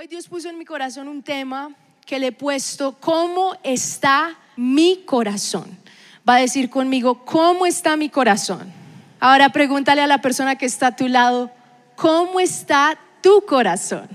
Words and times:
Hoy 0.00 0.06
Dios 0.06 0.28
puso 0.28 0.48
en 0.48 0.56
mi 0.56 0.64
corazón 0.64 1.08
un 1.08 1.22
tema 1.22 1.74
que 2.06 2.18
le 2.18 2.28
he 2.28 2.32
puesto, 2.32 2.96
¿cómo 3.00 3.54
está 3.62 4.34
mi 4.56 5.02
corazón? 5.04 5.76
Va 6.26 6.36
a 6.36 6.40
decir 6.40 6.70
conmigo, 6.70 7.22
¿cómo 7.26 7.66
está 7.66 7.98
mi 7.98 8.08
corazón? 8.08 8.72
Ahora 9.20 9.50
pregúntale 9.50 10.00
a 10.00 10.06
la 10.06 10.22
persona 10.22 10.56
que 10.56 10.64
está 10.64 10.86
a 10.86 10.96
tu 10.96 11.06
lado, 11.06 11.50
¿cómo 11.96 12.40
está 12.40 12.98
tu 13.20 13.44
corazón? 13.44 14.08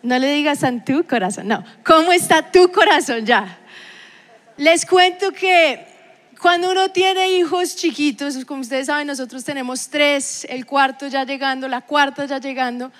No 0.00 0.16
le 0.16 0.32
digas 0.32 0.62
en 0.62 0.84
tu 0.84 1.04
corazón, 1.08 1.48
no, 1.48 1.64
¿cómo 1.84 2.12
está 2.12 2.52
tu 2.52 2.70
corazón 2.70 3.26
ya? 3.26 3.58
Les 4.56 4.86
cuento 4.86 5.32
que 5.32 5.90
cuando 6.40 6.70
uno 6.70 6.88
tiene 6.88 7.32
hijos 7.32 7.76
chiquitos, 7.76 8.44
como 8.46 8.62
ustedes 8.62 8.86
saben, 8.86 9.06
nosotros 9.06 9.44
tenemos 9.44 9.90
tres, 9.90 10.46
el 10.48 10.64
cuarto 10.64 11.06
ya 11.06 11.24
llegando, 11.24 11.68
la 11.68 11.82
cuarta 11.82 12.24
ya 12.24 12.38
llegando, 12.38 12.90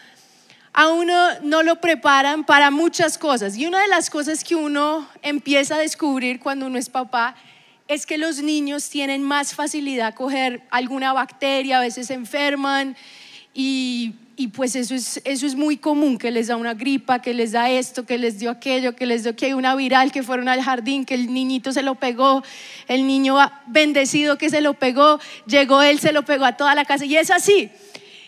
a 0.72 0.88
uno 0.88 1.14
no 1.42 1.62
lo 1.62 1.80
preparan 1.80 2.44
para 2.44 2.70
muchas 2.70 3.18
cosas. 3.18 3.56
Y 3.56 3.66
una 3.66 3.80
de 3.82 3.88
las 3.88 4.10
cosas 4.10 4.44
que 4.44 4.54
uno 4.54 5.08
empieza 5.22 5.76
a 5.76 5.78
descubrir 5.78 6.40
cuando 6.40 6.66
uno 6.66 6.78
es 6.78 6.88
papá 6.88 7.34
es 7.88 8.06
que 8.06 8.18
los 8.18 8.40
niños 8.40 8.88
tienen 8.88 9.22
más 9.22 9.52
facilidad 9.52 10.08
a 10.08 10.14
coger 10.14 10.62
alguna 10.70 11.12
bacteria, 11.12 11.78
a 11.78 11.80
veces 11.80 12.06
se 12.06 12.14
enferman 12.14 12.96
y, 13.52 14.14
y 14.36 14.46
pues 14.46 14.76
eso 14.76 14.94
es, 14.94 15.20
eso 15.24 15.44
es 15.44 15.56
muy 15.56 15.76
común, 15.76 16.16
que 16.16 16.30
les 16.30 16.46
da 16.46 16.56
una 16.56 16.74
gripa, 16.74 17.20
que 17.20 17.34
les 17.34 17.50
da 17.50 17.68
esto, 17.68 18.06
que 18.06 18.16
les 18.16 18.38
dio 18.38 18.52
aquello, 18.52 18.94
que 18.94 19.06
les 19.06 19.24
dio 19.24 19.34
que 19.34 19.46
hay 19.46 19.54
una 19.54 19.74
viral, 19.74 20.12
que 20.12 20.22
fueron 20.22 20.48
al 20.48 20.62
jardín, 20.62 21.04
que 21.04 21.14
el 21.14 21.34
niñito 21.34 21.72
se 21.72 21.82
lo 21.82 21.96
pegó, 21.96 22.44
el 22.86 23.08
niño 23.08 23.36
bendecido 23.66 24.38
que 24.38 24.50
se 24.50 24.60
lo 24.60 24.74
pegó, 24.74 25.18
llegó 25.46 25.82
él, 25.82 25.98
se 25.98 26.12
lo 26.12 26.24
pegó 26.24 26.44
a 26.44 26.56
toda 26.56 26.76
la 26.76 26.84
casa 26.84 27.04
y 27.04 27.16
es 27.16 27.32
así. 27.32 27.70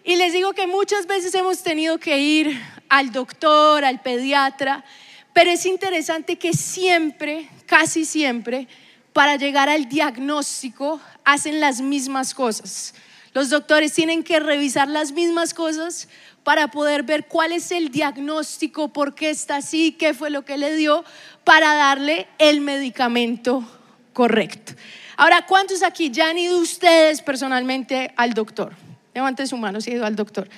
Y 0.05 0.17
les 0.17 0.33
digo 0.33 0.53
que 0.53 0.67
muchas 0.67 1.07
veces 1.07 1.33
hemos 1.35 1.63
tenido 1.63 1.99
que 1.99 2.19
ir 2.19 2.61
al 2.89 3.13
doctor, 3.13 3.85
al 3.85 4.03
pediatra, 4.03 4.85
pero 5.33 5.51
es 5.51 5.65
interesante 5.65 6.39
que 6.39 6.53
siempre, 6.55 7.49
casi 7.67 8.05
siempre, 8.05 8.67
para 9.13 9.37
llegar 9.37 9.69
al 9.69 9.89
diagnóstico 9.89 11.01
hacen 11.25 11.61
las 11.61 11.81
mismas 11.81 12.35
cosas. 12.35 12.95
Los 13.33 13.49
doctores 13.49 13.93
tienen 13.93 14.25
que 14.25 14.41
revisar 14.41 14.89
las 14.89 15.13
mismas 15.13 15.55
cosas 15.55 16.09
para 16.43 16.69
poder 16.69 17.05
ver 17.05 17.29
cuál 17.29 17.53
es 17.53 17.71
el 17.71 17.91
diagnóstico, 17.91 18.93
por 18.93 19.15
qué 19.15 19.31
está 19.31 19.57
así, 19.57 19.93
qué 19.93 20.15
fue 20.15 20.31
lo 20.31 20.45
que 20.45 20.59
le 20.59 20.75
dio, 20.75 21.05
para 21.45 21.75
darle 21.75 22.27
el 22.39 22.61
medicamento 22.61 23.65
correcto. 24.13 24.73
Ahora, 25.17 25.47
¿cuántos 25.47 25.85
aquí 25.85 26.11
ya 26.11 26.31
han 26.31 26.39
ido 26.39 26.59
ustedes 26.59 27.23
personalmente 27.23 28.13
al 28.17 28.35
doctor? 28.35 28.75
Levanten 29.15 29.47
su 29.47 29.57
mano 29.57 29.81
si 29.81 29.95
ha 29.95 30.07
al 30.07 30.17
doctor. 30.17 30.49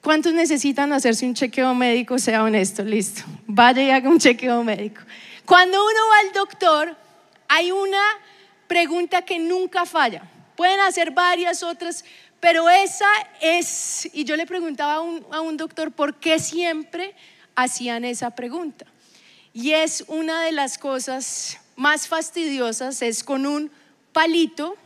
¿Cuántos 0.00 0.32
necesitan 0.32 0.92
hacerse 0.92 1.26
un 1.26 1.34
chequeo 1.34 1.74
médico? 1.74 2.18
Sea 2.18 2.42
honesto, 2.42 2.82
listo. 2.82 3.22
Vaya 3.46 3.82
y 3.82 3.90
haga 3.90 4.08
un 4.08 4.18
chequeo 4.18 4.64
médico. 4.64 5.02
Cuando 5.44 5.78
uno 5.82 6.00
va 6.10 6.18
al 6.20 6.32
doctor, 6.32 6.96
hay 7.48 7.70
una 7.70 8.02
pregunta 8.66 9.22
que 9.22 9.38
nunca 9.38 9.84
falla. 9.84 10.22
Pueden 10.56 10.80
hacer 10.80 11.10
varias 11.10 11.62
otras, 11.62 12.04
pero 12.38 12.70
esa 12.70 13.08
es, 13.40 14.08
y 14.12 14.24
yo 14.24 14.36
le 14.36 14.46
preguntaba 14.46 14.94
a 14.94 15.00
un, 15.00 15.26
a 15.30 15.40
un 15.40 15.56
doctor 15.56 15.92
por 15.92 16.14
qué 16.14 16.38
siempre 16.38 17.14
hacían 17.54 18.04
esa 18.04 18.30
pregunta. 18.30 18.86
Y 19.52 19.72
es 19.72 20.04
una 20.06 20.42
de 20.42 20.52
las 20.52 20.78
cosas 20.78 21.58
más 21.76 22.08
fastidiosas, 22.08 23.02
es 23.02 23.24
con 23.24 23.46
un 23.46 23.70
palito 24.12 24.76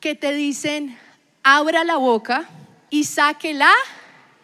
que 0.00 0.14
te 0.14 0.32
dicen, 0.32 0.96
abra 1.48 1.84
la 1.84 1.96
boca 1.96 2.48
y 2.90 3.04
sáquela. 3.04 3.70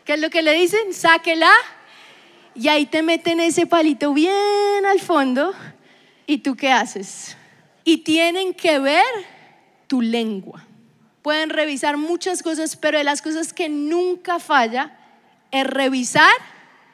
¿Qué 0.04 0.12
es 0.12 0.20
lo 0.20 0.30
que 0.30 0.40
le 0.40 0.52
dicen? 0.52 0.94
Sáquela. 0.94 1.50
Y 2.54 2.68
ahí 2.68 2.86
te 2.86 3.02
meten 3.02 3.40
ese 3.40 3.66
palito 3.66 4.14
bien 4.14 4.86
al 4.88 5.00
fondo. 5.00 5.52
¿Y 6.28 6.38
tú 6.38 6.54
qué 6.54 6.70
haces? 6.70 7.36
Y 7.82 7.98
tienen 7.98 8.54
que 8.54 8.78
ver 8.78 9.04
tu 9.88 10.00
lengua. 10.00 10.64
Pueden 11.22 11.50
revisar 11.50 11.96
muchas 11.96 12.40
cosas, 12.40 12.76
pero 12.76 12.98
de 12.98 13.04
las 13.04 13.20
cosas 13.20 13.52
que 13.52 13.68
nunca 13.68 14.38
falla 14.38 14.96
es 15.50 15.66
revisar 15.66 16.32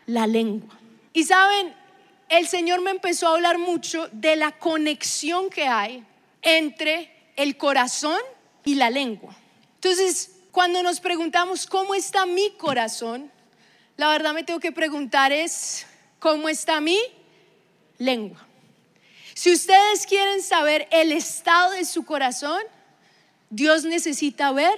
la 0.06 0.26
lengua. 0.26 0.74
Y 1.12 1.24
saben, 1.24 1.74
el 2.30 2.48
Señor 2.48 2.80
me 2.80 2.92
empezó 2.92 3.28
a 3.28 3.34
hablar 3.34 3.58
mucho 3.58 4.08
de 4.12 4.36
la 4.36 4.52
conexión 4.52 5.50
que 5.50 5.68
hay 5.68 6.02
entre 6.40 7.12
el 7.36 7.58
corazón 7.58 8.20
y 8.64 8.76
la 8.76 8.88
lengua. 8.88 9.36
Entonces, 9.80 10.32
cuando 10.50 10.82
nos 10.82 10.98
preguntamos 10.98 11.64
cómo 11.68 11.94
está 11.94 12.26
mi 12.26 12.50
corazón, 12.58 13.30
la 13.96 14.08
verdad 14.08 14.34
me 14.34 14.42
tengo 14.42 14.58
que 14.58 14.72
preguntar 14.72 15.30
es, 15.30 15.86
¿cómo 16.18 16.48
está 16.48 16.80
mi 16.80 16.98
lengua? 17.96 18.44
Si 19.34 19.52
ustedes 19.52 20.04
quieren 20.04 20.42
saber 20.42 20.88
el 20.90 21.12
estado 21.12 21.70
de 21.70 21.84
su 21.84 22.04
corazón, 22.04 22.60
Dios 23.50 23.84
necesita 23.84 24.50
ver 24.50 24.74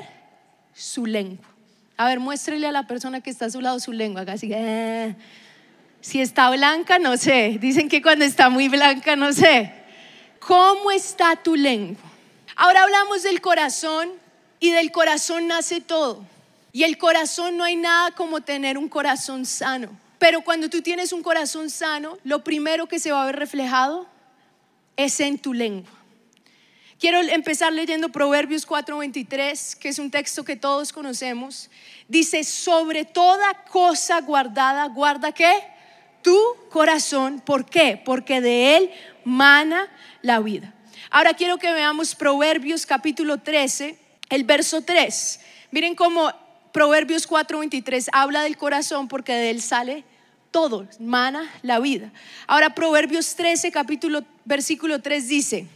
su 0.74 1.06
lengua. 1.06 1.46
A 1.96 2.06
ver, 2.06 2.20
muéstrele 2.20 2.66
a 2.66 2.72
la 2.72 2.86
persona 2.86 3.22
que 3.22 3.30
está 3.30 3.46
a 3.46 3.50
su 3.50 3.62
lado 3.62 3.80
su 3.80 3.92
lengua. 3.92 4.26
Así, 4.28 4.50
eh. 4.52 5.16
Si 6.02 6.20
está 6.20 6.50
blanca, 6.50 6.98
no 6.98 7.16
sé. 7.16 7.56
Dicen 7.58 7.88
que 7.88 8.02
cuando 8.02 8.26
está 8.26 8.50
muy 8.50 8.68
blanca, 8.68 9.16
no 9.16 9.32
sé. 9.32 9.72
¿Cómo 10.40 10.90
está 10.90 11.36
tu 11.36 11.56
lengua? 11.56 12.02
Ahora 12.54 12.82
hablamos 12.82 13.22
del 13.22 13.40
corazón 13.40 14.19
y 14.60 14.70
del 14.70 14.92
corazón 14.92 15.48
nace 15.48 15.80
todo. 15.80 16.24
Y 16.72 16.84
el 16.84 16.98
corazón 16.98 17.56
no 17.56 17.64
hay 17.64 17.76
nada 17.76 18.12
como 18.12 18.42
tener 18.42 18.78
un 18.78 18.88
corazón 18.88 19.44
sano. 19.44 19.90
Pero 20.18 20.42
cuando 20.42 20.68
tú 20.68 20.82
tienes 20.82 21.12
un 21.12 21.22
corazón 21.22 21.70
sano, 21.70 22.18
lo 22.22 22.44
primero 22.44 22.86
que 22.86 23.00
se 23.00 23.10
va 23.10 23.22
a 23.22 23.26
ver 23.26 23.36
reflejado 23.36 24.06
es 24.96 25.18
en 25.18 25.38
tu 25.38 25.54
lengua. 25.54 25.90
Quiero 27.00 27.18
empezar 27.20 27.72
leyendo 27.72 28.10
Proverbios 28.10 28.66
4:23, 28.66 29.74
que 29.74 29.88
es 29.88 29.98
un 29.98 30.10
texto 30.10 30.44
que 30.44 30.56
todos 30.56 30.92
conocemos. 30.92 31.70
Dice, 32.06 32.44
sobre 32.44 33.06
toda 33.06 33.64
cosa 33.70 34.20
guardada, 34.20 34.86
guarda 34.88 35.32
qué? 35.32 35.54
Tu 36.20 36.38
corazón. 36.68 37.40
¿Por 37.40 37.64
qué? 37.64 38.00
Porque 38.04 38.42
de 38.42 38.76
él 38.76 38.90
mana 39.24 39.88
la 40.20 40.40
vida. 40.40 40.74
Ahora 41.08 41.32
quiero 41.32 41.56
que 41.56 41.72
veamos 41.72 42.14
Proverbios 42.14 42.84
capítulo 42.84 43.38
13, 43.38 43.96
el 44.30 44.44
verso 44.44 44.80
3. 44.80 45.40
Miren 45.70 45.94
cómo 45.94 46.32
Proverbios 46.72 47.28
4:23 47.28 48.08
habla 48.12 48.42
del 48.42 48.56
corazón 48.56 49.08
porque 49.08 49.32
de 49.34 49.50
él 49.50 49.60
sale 49.60 50.04
todo, 50.50 50.88
mana 50.98 51.48
la 51.62 51.78
vida. 51.78 52.12
Ahora 52.46 52.74
Proverbios 52.74 53.34
13, 53.34 53.70
capítulo, 53.70 54.24
versículo 54.44 55.00
3 55.00 55.28
dice, 55.28 55.66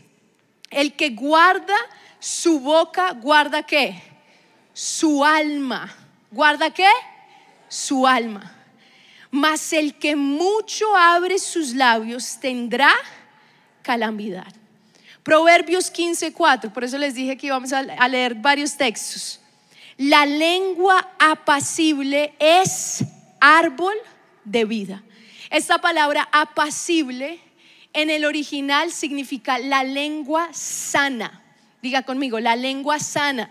el 0.70 0.94
que 0.94 1.10
guarda 1.10 1.76
su 2.18 2.60
boca, 2.60 3.12
guarda 3.12 3.64
qué? 3.64 4.02
Su 4.72 5.24
alma. 5.24 5.94
¿Guarda 6.30 6.70
qué? 6.70 6.88
Su 7.68 8.06
alma. 8.06 8.52
Mas 9.30 9.72
el 9.72 9.94
que 9.94 10.16
mucho 10.16 10.96
abre 10.96 11.38
sus 11.38 11.74
labios 11.74 12.38
tendrá 12.40 12.92
calamidad. 13.82 14.52
Proverbios 15.24 15.90
15:4, 15.90 16.70
por 16.70 16.84
eso 16.84 16.98
les 16.98 17.14
dije 17.14 17.38
que 17.38 17.46
íbamos 17.46 17.72
a 17.72 18.08
leer 18.08 18.34
varios 18.34 18.76
textos. 18.76 19.40
La 19.96 20.26
lengua 20.26 21.08
apacible 21.18 22.34
es 22.38 23.02
árbol 23.40 23.94
de 24.44 24.66
vida. 24.66 25.02
Esta 25.48 25.78
palabra 25.78 26.28
apacible 26.30 27.40
en 27.94 28.10
el 28.10 28.26
original 28.26 28.92
significa 28.92 29.58
la 29.58 29.82
lengua 29.82 30.52
sana. 30.52 31.42
Diga 31.80 32.02
conmigo, 32.02 32.38
la 32.38 32.54
lengua 32.54 32.98
sana. 32.98 33.48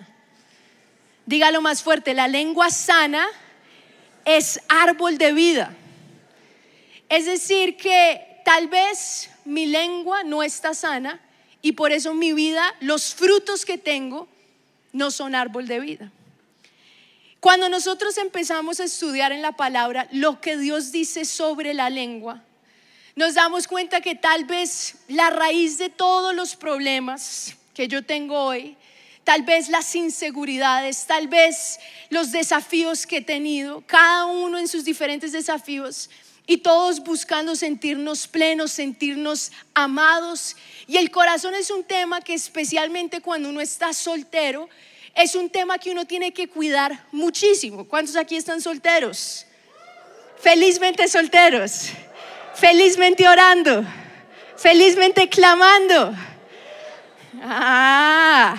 Dígalo 1.25 1.61
más 1.61 1.81
fuerte, 1.81 2.13
la 2.13 2.27
lengua 2.27 2.69
sana 2.69 3.25
es 4.25 4.59
árbol 4.67 5.17
de 5.17 5.33
vida. 5.33 5.73
Es 7.09 7.25
decir, 7.25 7.77
que 7.77 8.41
tal 8.45 8.67
vez 8.67 9.31
mi 9.45 9.65
lengua 9.65 10.23
no 10.23 10.43
está 10.43 10.75
sana 10.75 11.19
y 11.63 11.71
por 11.71 11.93
eso 11.93 12.13
mi 12.13 12.33
vida, 12.33 12.75
los 12.81 13.15
frutos 13.15 13.65
que 13.65 13.79
tengo, 13.79 14.27
no 14.91 15.09
son 15.09 15.33
árbol 15.33 15.65
de 15.65 15.79
vida. 15.79 16.11
Cuando 17.39 17.69
nosotros 17.69 18.17
empezamos 18.17 18.81
a 18.81 18.83
estudiar 18.83 19.31
en 19.31 19.41
la 19.41 19.53
palabra 19.53 20.07
lo 20.11 20.41
que 20.41 20.57
Dios 20.57 20.91
dice 20.91 21.23
sobre 21.23 21.73
la 21.73 21.89
lengua, 21.89 22.43
nos 23.15 23.35
damos 23.35 23.67
cuenta 23.67 24.01
que 24.01 24.13
tal 24.13 24.43
vez 24.43 24.95
la 25.07 25.29
raíz 25.29 25.77
de 25.77 25.89
todos 25.89 26.35
los 26.35 26.57
problemas 26.57 27.55
que 27.73 27.87
yo 27.87 28.03
tengo 28.03 28.37
hoy, 28.37 28.75
tal 29.23 29.43
vez 29.43 29.69
las 29.69 29.95
inseguridades, 29.95 31.05
tal 31.05 31.29
vez 31.29 31.79
los 32.09 32.33
desafíos 32.33 33.07
que 33.07 33.17
he 33.17 33.21
tenido, 33.21 33.81
cada 33.87 34.25
uno 34.25 34.57
en 34.57 34.67
sus 34.67 34.83
diferentes 34.83 35.31
desafíos, 35.31 36.09
y 36.45 36.57
todos 36.57 36.99
buscando 37.01 37.55
sentirnos 37.55 38.27
plenos, 38.27 38.71
sentirnos 38.71 39.51
amados. 39.73 40.55
Y 40.87 40.97
el 40.97 41.09
corazón 41.09 41.55
es 41.55 41.69
un 41.69 41.83
tema 41.83 42.21
que 42.21 42.33
especialmente 42.33 43.21
cuando 43.21 43.49
uno 43.49 43.61
está 43.61 43.93
soltero, 43.93 44.69
es 45.15 45.35
un 45.35 45.49
tema 45.49 45.77
que 45.77 45.91
uno 45.91 46.05
tiene 46.05 46.33
que 46.33 46.47
cuidar 46.49 47.05
muchísimo. 47.11 47.87
¿Cuántos 47.87 48.15
aquí 48.15 48.35
están 48.35 48.61
solteros? 48.61 49.45
Felizmente 50.39 51.07
solteros. 51.07 51.89
Felizmente 52.55 53.27
orando. 53.27 53.85
Felizmente 54.57 55.29
clamando. 55.29 56.13
Ah, 57.41 58.55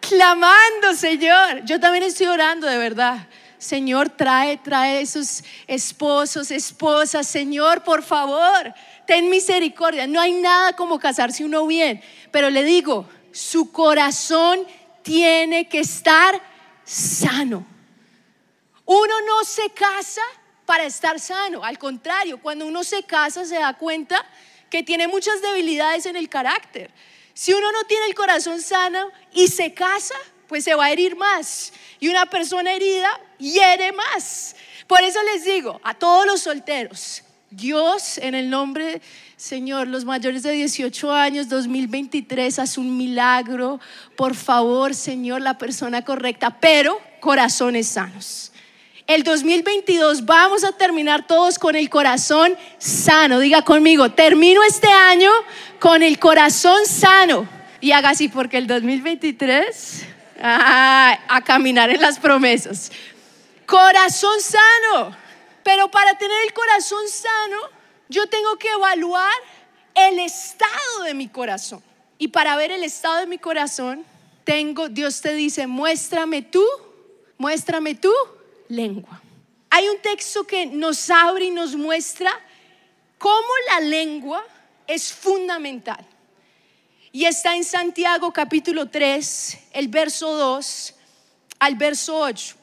clamando, 0.00 0.94
Señor. 0.94 1.64
Yo 1.64 1.78
también 1.78 2.04
estoy 2.04 2.26
orando, 2.26 2.66
de 2.66 2.78
verdad. 2.78 3.26
Señor, 3.60 4.08
trae, 4.08 4.56
trae 4.56 5.02
esos 5.02 5.44
esposos, 5.66 6.50
esposas. 6.50 7.26
Señor, 7.26 7.84
por 7.84 8.02
favor, 8.02 8.72
ten 9.06 9.28
misericordia. 9.28 10.06
No 10.06 10.18
hay 10.18 10.32
nada 10.32 10.72
como 10.74 10.98
casarse 10.98 11.44
uno 11.44 11.66
bien. 11.66 12.02
Pero 12.30 12.48
le 12.48 12.64
digo, 12.64 13.06
su 13.32 13.70
corazón 13.70 14.66
tiene 15.02 15.68
que 15.68 15.80
estar 15.80 16.40
sano. 16.84 17.66
Uno 18.86 19.14
no 19.26 19.44
se 19.44 19.68
casa 19.70 20.22
para 20.64 20.86
estar 20.86 21.20
sano. 21.20 21.62
Al 21.62 21.78
contrario, 21.78 22.40
cuando 22.40 22.66
uno 22.66 22.82
se 22.82 23.02
casa 23.02 23.44
se 23.44 23.56
da 23.56 23.76
cuenta 23.76 24.24
que 24.70 24.82
tiene 24.82 25.06
muchas 25.06 25.42
debilidades 25.42 26.06
en 26.06 26.16
el 26.16 26.30
carácter. 26.30 26.90
Si 27.34 27.52
uno 27.52 27.70
no 27.72 27.84
tiene 27.84 28.06
el 28.06 28.14
corazón 28.14 28.62
sano 28.62 29.10
y 29.34 29.48
se 29.48 29.74
casa, 29.74 30.14
pues 30.48 30.64
se 30.64 30.74
va 30.74 30.86
a 30.86 30.92
herir 30.92 31.14
más. 31.14 31.74
Y 31.98 32.08
una 32.08 32.24
persona 32.24 32.72
herida 32.72 33.20
hiere 33.40 33.92
más. 33.92 34.54
Por 34.86 35.02
eso 35.02 35.18
les 35.22 35.44
digo 35.44 35.80
a 35.82 35.94
todos 35.94 36.26
los 36.26 36.40
solteros, 36.42 37.22
Dios 37.50 38.18
en 38.18 38.36
el 38.36 38.48
nombre, 38.48 39.02
Señor, 39.36 39.88
los 39.88 40.04
mayores 40.04 40.44
de 40.44 40.52
18 40.52 41.12
años, 41.12 41.48
2023, 41.48 42.58
haz 42.60 42.78
un 42.78 42.96
milagro. 42.96 43.80
Por 44.16 44.36
favor, 44.36 44.94
Señor, 44.94 45.40
la 45.40 45.58
persona 45.58 46.04
correcta, 46.04 46.60
pero 46.60 47.00
corazones 47.18 47.88
sanos. 47.88 48.52
El 49.08 49.24
2022 49.24 50.24
vamos 50.24 50.62
a 50.62 50.70
terminar 50.70 51.26
todos 51.26 51.58
con 51.58 51.74
el 51.74 51.90
corazón 51.90 52.56
sano. 52.78 53.40
Diga 53.40 53.62
conmigo, 53.62 54.12
termino 54.12 54.62
este 54.62 54.86
año 54.86 55.30
con 55.80 56.04
el 56.04 56.20
corazón 56.20 56.86
sano. 56.86 57.48
Y 57.80 57.90
haga 57.90 58.10
así 58.10 58.28
porque 58.28 58.58
el 58.58 58.68
2023 58.68 60.06
a 60.40 61.42
caminar 61.44 61.90
en 61.90 62.00
las 62.00 62.20
promesas. 62.20 62.92
Corazón 63.70 64.40
sano. 64.40 65.16
Pero 65.62 65.88
para 65.92 66.18
tener 66.18 66.42
el 66.44 66.52
corazón 66.52 67.08
sano, 67.08 67.58
yo 68.08 68.26
tengo 68.26 68.56
que 68.56 68.68
evaluar 68.68 69.32
el 69.94 70.18
estado 70.18 71.04
de 71.04 71.14
mi 71.14 71.28
corazón. 71.28 71.80
Y 72.18 72.28
para 72.28 72.56
ver 72.56 72.72
el 72.72 72.82
estado 72.82 73.18
de 73.20 73.26
mi 73.28 73.38
corazón, 73.38 74.04
tengo, 74.42 74.88
Dios 74.88 75.20
te 75.20 75.34
dice, 75.34 75.68
muéstrame 75.68 76.42
tú, 76.42 76.64
muéstrame 77.38 77.94
tú 77.94 78.12
lengua. 78.68 79.22
Hay 79.70 79.88
un 79.88 80.02
texto 80.02 80.44
que 80.44 80.66
nos 80.66 81.08
abre 81.08 81.44
y 81.44 81.50
nos 81.50 81.76
muestra 81.76 82.32
cómo 83.18 83.48
la 83.68 83.80
lengua 83.80 84.44
es 84.88 85.12
fundamental. 85.12 86.04
Y 87.12 87.24
está 87.24 87.54
en 87.54 87.62
Santiago 87.62 88.32
capítulo 88.32 88.88
3, 88.88 89.58
el 89.74 89.86
verso 89.86 90.32
2 90.32 90.94
al 91.60 91.74
verso 91.76 92.16
8. 92.18 92.59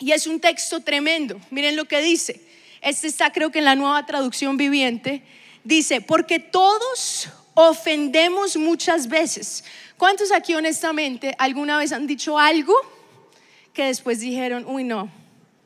Y 0.00 0.12
es 0.12 0.26
un 0.26 0.40
texto 0.40 0.80
tremendo. 0.80 1.40
Miren 1.50 1.76
lo 1.76 1.84
que 1.84 2.02
dice. 2.02 2.40
Este 2.80 3.06
está 3.06 3.30
creo 3.30 3.52
que 3.52 3.60
en 3.60 3.66
la 3.66 3.76
nueva 3.76 4.04
traducción 4.06 4.56
viviente. 4.56 5.22
Dice, 5.62 6.00
porque 6.00 6.40
todos 6.40 7.28
ofendemos 7.54 8.56
muchas 8.56 9.06
veces. 9.06 9.62
¿Cuántos 9.96 10.32
aquí 10.32 10.54
honestamente 10.54 11.34
alguna 11.38 11.78
vez 11.78 11.92
han 11.92 12.06
dicho 12.06 12.38
algo 12.38 12.74
que 13.72 13.84
después 13.84 14.20
dijeron, 14.20 14.64
uy 14.66 14.82
no, 14.82 15.08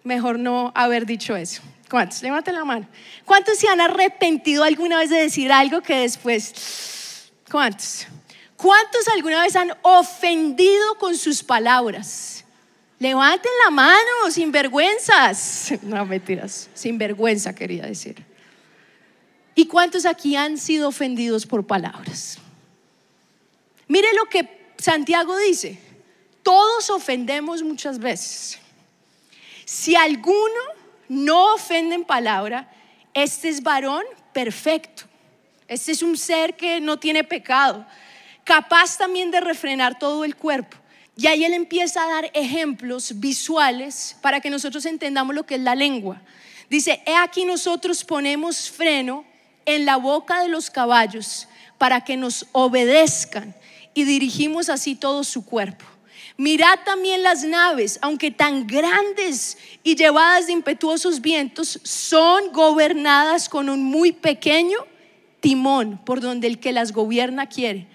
mejor 0.03 0.39
no 0.39 0.73
haber 0.75 1.07
dicho 1.07 1.37
eso? 1.37 1.63
¿Cuántos? 1.89 2.23
Levanten 2.23 2.55
la 2.55 2.65
mano. 2.65 2.89
¿Cuántos 3.25 3.57
se 3.57 3.69
han 3.69 3.81
arrepentido 3.81 4.65
alguna 4.65 4.99
vez 4.99 5.11
de 5.11 5.19
decir 5.19 5.53
algo 5.53 5.81
que 5.81 5.95
después 5.99 6.53
¿Cuántos? 7.51 8.07
¿Cuántos 8.57 9.07
alguna 9.09 9.43
vez 9.43 9.55
han 9.55 9.73
ofendido 9.83 10.99
con 10.99 11.17
sus 11.17 11.43
palabras? 11.43 12.44
Levanten 12.99 13.51
la 13.65 13.71
mano, 13.71 14.31
sin 14.31 14.53
vergüenzas. 14.53 15.75
No, 15.83 16.05
mentiras, 16.07 16.69
sin 16.75 16.99
vergüenza 16.99 17.55
quería 17.55 17.85
decir. 17.85 18.23
¿Y 19.55 19.67
cuántos 19.67 20.07
aquí 20.07 20.37
han 20.37 20.59
sido 20.59 20.89
ofendidos 20.89 21.47
por 21.47 21.67
palabras? 21.67 22.39
Mire 23.87 24.09
lo 24.15 24.25
que 24.27 24.73
Santiago 24.79 25.37
dice. 25.39 25.79
Todos 26.43 26.91
ofendemos 26.91 27.63
muchas 27.63 27.99
veces. 27.99 28.59
Si 29.65 29.97
alguno 29.97 30.61
no 31.09 31.55
ofende 31.55 31.95
en 31.95 32.05
palabra, 32.05 32.71
este 33.15 33.49
es 33.49 33.63
varón 33.63 34.05
perfecto 34.33 35.05
este 35.69 35.93
es 35.93 36.03
un 36.03 36.17
ser 36.17 36.55
que 36.57 36.81
no 36.81 36.99
tiene 36.99 37.25
pecado, 37.25 37.87
capaz 38.45 38.99
también 38.99 39.31
de 39.31 39.41
refrenar 39.41 39.99
todo 39.99 40.25
el 40.25 40.37
cuerpo. 40.37 40.77
Y 41.17 41.27
ahí 41.29 41.45
él 41.45 41.53
empieza 41.53 42.03
a 42.03 42.09
dar 42.09 42.31
ejemplos 42.35 43.21
visuales 43.21 44.17
para 44.21 44.41
que 44.41 44.51
nosotros 44.51 44.85
entendamos 44.85 45.35
lo 45.35 45.47
que 45.47 45.55
es 45.55 45.61
la 45.61 45.75
lengua. 45.75 46.21
Dice, 46.69 47.03
he 47.07 47.15
aquí 47.15 47.45
nosotros 47.45 48.05
ponemos 48.05 48.71
freno 48.71 49.25
en 49.65 49.85
la 49.85 49.97
boca 49.97 50.43
de 50.43 50.49
los 50.49 50.71
caballos 50.71 51.47
para 51.79 52.05
que 52.05 52.17
nos 52.17 52.47
obedezcan 52.53 53.55
y 53.95 54.05
dirigimos 54.05 54.69
así 54.69 54.97
todo 54.97 55.23
su 55.23 55.45
cuerpo. 55.45 55.85
Mirad 56.37 56.81
también 56.85 57.23
las 57.23 57.45
naves, 57.45 57.99
aunque 58.03 58.33
tan 58.33 58.67
grandes 58.67 59.57
y 59.85 59.95
llevadas 59.95 60.49
de 60.49 60.53
impetuosos 60.53 61.21
vientos, 61.21 61.79
son 61.85 62.51
gobernadas 62.53 63.49
con 63.49 63.69
un 63.69 63.85
muy 63.85 64.11
pequeño 64.11 64.79
timón 65.39 66.01
por 66.05 66.21
donde 66.21 66.49
el 66.49 66.59
que 66.59 66.73
las 66.73 66.91
gobierna 66.91 67.47
quiere. 67.47 67.87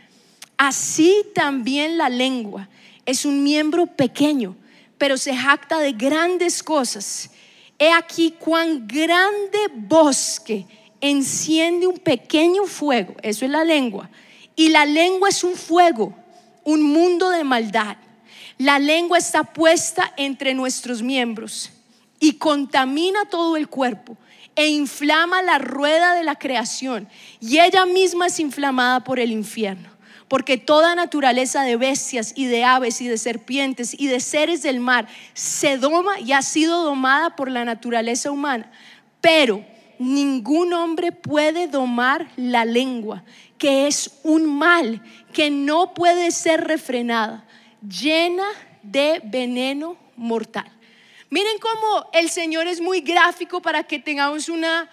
Así 0.55 1.25
también 1.35 1.97
la 1.97 2.07
lengua 2.07 2.69
es 3.09 3.25
un 3.25 3.41
miembro 3.41 3.87
pequeño, 3.87 4.55
pero 4.99 5.17
se 5.17 5.35
jacta 5.35 5.79
de 5.79 5.93
grandes 5.93 6.61
cosas. 6.61 7.31
He 7.79 7.91
aquí 7.91 8.35
cuán 8.37 8.87
grande 8.87 9.57
bosque 9.73 10.67
enciende 11.01 11.87
un 11.87 11.97
pequeño 11.97 12.65
fuego, 12.65 13.15
eso 13.23 13.45
es 13.45 13.51
la 13.51 13.63
lengua. 13.63 14.09
Y 14.55 14.69
la 14.69 14.85
lengua 14.85 15.29
es 15.29 15.43
un 15.43 15.55
fuego, 15.55 16.13
un 16.63 16.83
mundo 16.83 17.31
de 17.31 17.43
maldad. 17.43 17.97
La 18.59 18.77
lengua 18.77 19.17
está 19.17 19.43
puesta 19.43 20.13
entre 20.15 20.53
nuestros 20.53 21.01
miembros 21.01 21.71
y 22.19 22.33
contamina 22.33 23.25
todo 23.25 23.57
el 23.57 23.69
cuerpo 23.69 24.17
e 24.55 24.67
inflama 24.67 25.41
la 25.41 25.57
rueda 25.57 26.13
de 26.13 26.23
la 26.23 26.35
creación 26.35 27.07
y 27.39 27.59
ella 27.59 27.85
misma 27.85 28.27
es 28.27 28.39
inflamada 28.39 28.99
por 28.99 29.19
el 29.19 29.31
infierno. 29.31 29.98
Porque 30.29 30.57
toda 30.57 30.95
naturaleza 30.95 31.63
de 31.63 31.75
bestias 31.75 32.33
y 32.35 32.45
de 32.45 32.63
aves 32.63 33.01
y 33.01 33.07
de 33.07 33.17
serpientes 33.17 33.93
y 33.99 34.07
de 34.07 34.21
seres 34.21 34.61
del 34.61 34.79
mar 34.79 35.07
se 35.33 35.77
doma 35.77 36.19
y 36.19 36.31
ha 36.31 36.41
sido 36.41 36.83
domada 36.83 37.35
por 37.35 37.51
la 37.51 37.65
naturaleza 37.65 38.31
humana. 38.31 38.71
Pero 39.19 39.65
ningún 39.97 40.71
hombre 40.73 41.11
puede 41.11 41.67
domar 41.67 42.29
la 42.37 42.63
lengua, 42.63 43.23
que 43.57 43.87
es 43.87 44.19
un 44.23 44.57
mal 44.57 45.03
que 45.33 45.49
no 45.51 45.93
puede 45.93 46.31
ser 46.31 46.63
refrenada, 46.65 47.45
llena 47.81 48.45
de 48.81 49.21
veneno 49.25 49.97
mortal. 50.15 50.71
Miren 51.29 51.59
cómo 51.59 52.09
el 52.13 52.29
Señor 52.29 52.67
es 52.67 52.81
muy 52.81 53.01
gráfico 53.01 53.61
para 53.61 53.83
que 53.83 53.99
tengamos 53.99 54.49
una, 54.49 54.89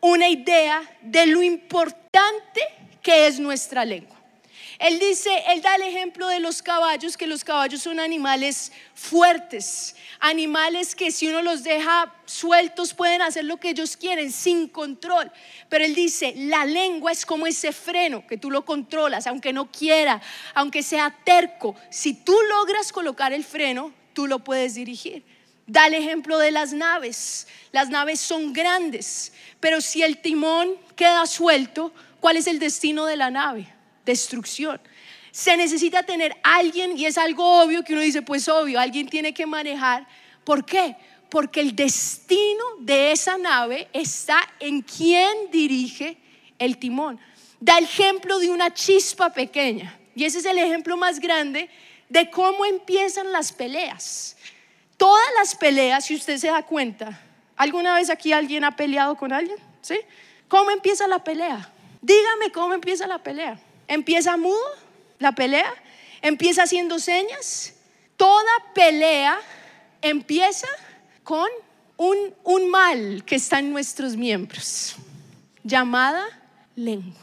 una 0.00 0.28
idea 0.28 0.82
de 1.02 1.26
lo 1.26 1.42
importante 1.42 2.60
que 3.02 3.28
es 3.28 3.38
nuestra 3.38 3.84
lengua. 3.84 4.17
Él 4.78 5.00
dice, 5.00 5.30
él 5.48 5.60
da 5.60 5.74
el 5.74 5.82
ejemplo 5.82 6.28
de 6.28 6.38
los 6.38 6.62
caballos, 6.62 7.16
que 7.16 7.26
los 7.26 7.42
caballos 7.42 7.82
son 7.82 7.98
animales 7.98 8.70
fuertes, 8.94 9.96
animales 10.20 10.94
que 10.94 11.10
si 11.10 11.26
uno 11.26 11.42
los 11.42 11.64
deja 11.64 12.14
sueltos 12.26 12.94
pueden 12.94 13.20
hacer 13.20 13.44
lo 13.44 13.56
que 13.56 13.70
ellos 13.70 13.96
quieren 13.96 14.30
sin 14.30 14.68
control. 14.68 15.32
Pero 15.68 15.84
él 15.84 15.96
dice, 15.96 16.32
la 16.36 16.64
lengua 16.64 17.10
es 17.10 17.26
como 17.26 17.48
ese 17.48 17.72
freno 17.72 18.24
que 18.24 18.38
tú 18.38 18.52
lo 18.52 18.64
controlas, 18.64 19.26
aunque 19.26 19.52
no 19.52 19.68
quiera, 19.68 20.22
aunque 20.54 20.84
sea 20.84 21.12
terco. 21.24 21.74
Si 21.90 22.14
tú 22.14 22.36
logras 22.48 22.92
colocar 22.92 23.32
el 23.32 23.42
freno, 23.42 23.92
tú 24.12 24.28
lo 24.28 24.38
puedes 24.38 24.74
dirigir. 24.74 25.24
Da 25.66 25.88
el 25.88 25.94
ejemplo 25.94 26.38
de 26.38 26.52
las 26.52 26.72
naves. 26.72 27.48
Las 27.72 27.88
naves 27.88 28.20
son 28.20 28.52
grandes, 28.52 29.32
pero 29.58 29.80
si 29.80 30.04
el 30.04 30.18
timón 30.18 30.76
queda 30.94 31.26
suelto, 31.26 31.92
¿cuál 32.20 32.36
es 32.36 32.46
el 32.46 32.60
destino 32.60 33.06
de 33.06 33.16
la 33.16 33.32
nave? 33.32 33.77
Destrucción. 34.08 34.80
Se 35.30 35.56
necesita 35.56 36.02
tener 36.02 36.36
alguien, 36.42 36.96
y 36.96 37.06
es 37.06 37.18
algo 37.18 37.62
obvio 37.62 37.84
que 37.84 37.92
uno 37.92 38.02
dice, 38.02 38.22
pues 38.22 38.48
obvio, 38.48 38.80
alguien 38.80 39.08
tiene 39.08 39.32
que 39.32 39.46
manejar. 39.46 40.06
¿Por 40.44 40.64
qué? 40.64 40.96
Porque 41.28 41.60
el 41.60 41.76
destino 41.76 42.64
de 42.80 43.12
esa 43.12 43.36
nave 43.36 43.88
está 43.92 44.40
en 44.60 44.80
quien 44.82 45.50
dirige 45.50 46.16
el 46.58 46.78
timón. 46.78 47.20
Da 47.60 47.78
el 47.78 47.84
ejemplo 47.84 48.38
de 48.38 48.50
una 48.50 48.72
chispa 48.72 49.32
pequeña. 49.32 49.98
Y 50.14 50.24
ese 50.24 50.38
es 50.38 50.44
el 50.44 50.58
ejemplo 50.58 50.96
más 50.96 51.20
grande 51.20 51.68
de 52.08 52.30
cómo 52.30 52.64
empiezan 52.64 53.30
las 53.30 53.52
peleas. 53.52 54.36
Todas 54.96 55.28
las 55.38 55.54
peleas, 55.54 56.06
si 56.06 56.14
usted 56.14 56.38
se 56.38 56.48
da 56.48 56.62
cuenta, 56.62 57.20
¿Alguna 57.58 57.96
vez 57.96 58.08
aquí 58.08 58.32
alguien 58.32 58.62
ha 58.62 58.76
peleado 58.76 59.16
con 59.16 59.32
alguien? 59.32 59.58
¿Sí? 59.82 59.98
¿Cómo 60.46 60.70
empieza 60.70 61.08
la 61.08 61.24
pelea? 61.24 61.68
Dígame 62.00 62.52
cómo 62.52 62.72
empieza 62.72 63.06
la 63.08 63.18
pelea. 63.18 63.58
¿Empieza 63.88 64.36
mudo 64.36 64.60
la 65.18 65.32
pelea? 65.32 65.74
¿Empieza 66.22 66.62
haciendo 66.62 66.98
señas? 66.98 67.74
Toda 68.16 68.50
pelea 68.74 69.40
empieza 70.02 70.68
con 71.24 71.48
un, 71.96 72.16
un 72.44 72.70
mal 72.70 73.24
que 73.24 73.36
está 73.36 73.58
en 73.58 73.72
nuestros 73.72 74.16
miembros, 74.16 74.96
llamada 75.64 76.24
lengua. 76.76 77.20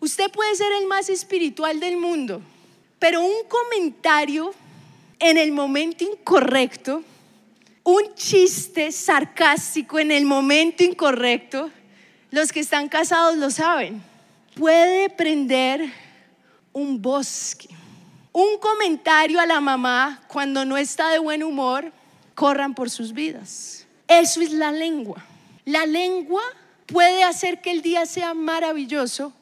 Usted 0.00 0.30
puede 0.30 0.54
ser 0.54 0.72
el 0.72 0.86
más 0.86 1.08
espiritual 1.08 1.80
del 1.80 1.96
mundo, 1.96 2.42
pero 2.98 3.20
un 3.20 3.46
comentario 3.48 4.54
en 5.18 5.38
el 5.38 5.52
momento 5.52 6.04
incorrecto, 6.04 7.02
un 7.82 8.14
chiste 8.14 8.92
sarcástico 8.92 9.98
en 9.98 10.10
el 10.10 10.24
momento 10.24 10.84
incorrecto, 10.84 11.70
los 12.30 12.52
que 12.52 12.60
están 12.60 12.88
casados 12.88 13.36
lo 13.36 13.50
saben, 13.50 14.02
puede 14.54 15.08
prender 15.10 16.03
un 16.74 17.00
bosque. 17.00 17.68
Un 18.32 18.58
comentario 18.58 19.40
a 19.40 19.46
la 19.46 19.60
mamá 19.60 20.22
cuando 20.28 20.66
no 20.66 20.76
está 20.76 21.08
de 21.08 21.18
buen 21.18 21.42
humor, 21.42 21.90
corran 22.34 22.74
por 22.74 22.90
sus 22.90 23.14
vidas. 23.14 23.86
Eso 24.06 24.42
es 24.42 24.52
la 24.52 24.70
lengua. 24.70 25.24
La 25.64 25.86
lengua 25.86 26.42
puede 26.86 27.24
hacer 27.24 27.62
que 27.62 27.70
el 27.70 27.80
día 27.80 28.04
sea 28.04 28.34
maravilloso 28.34 29.32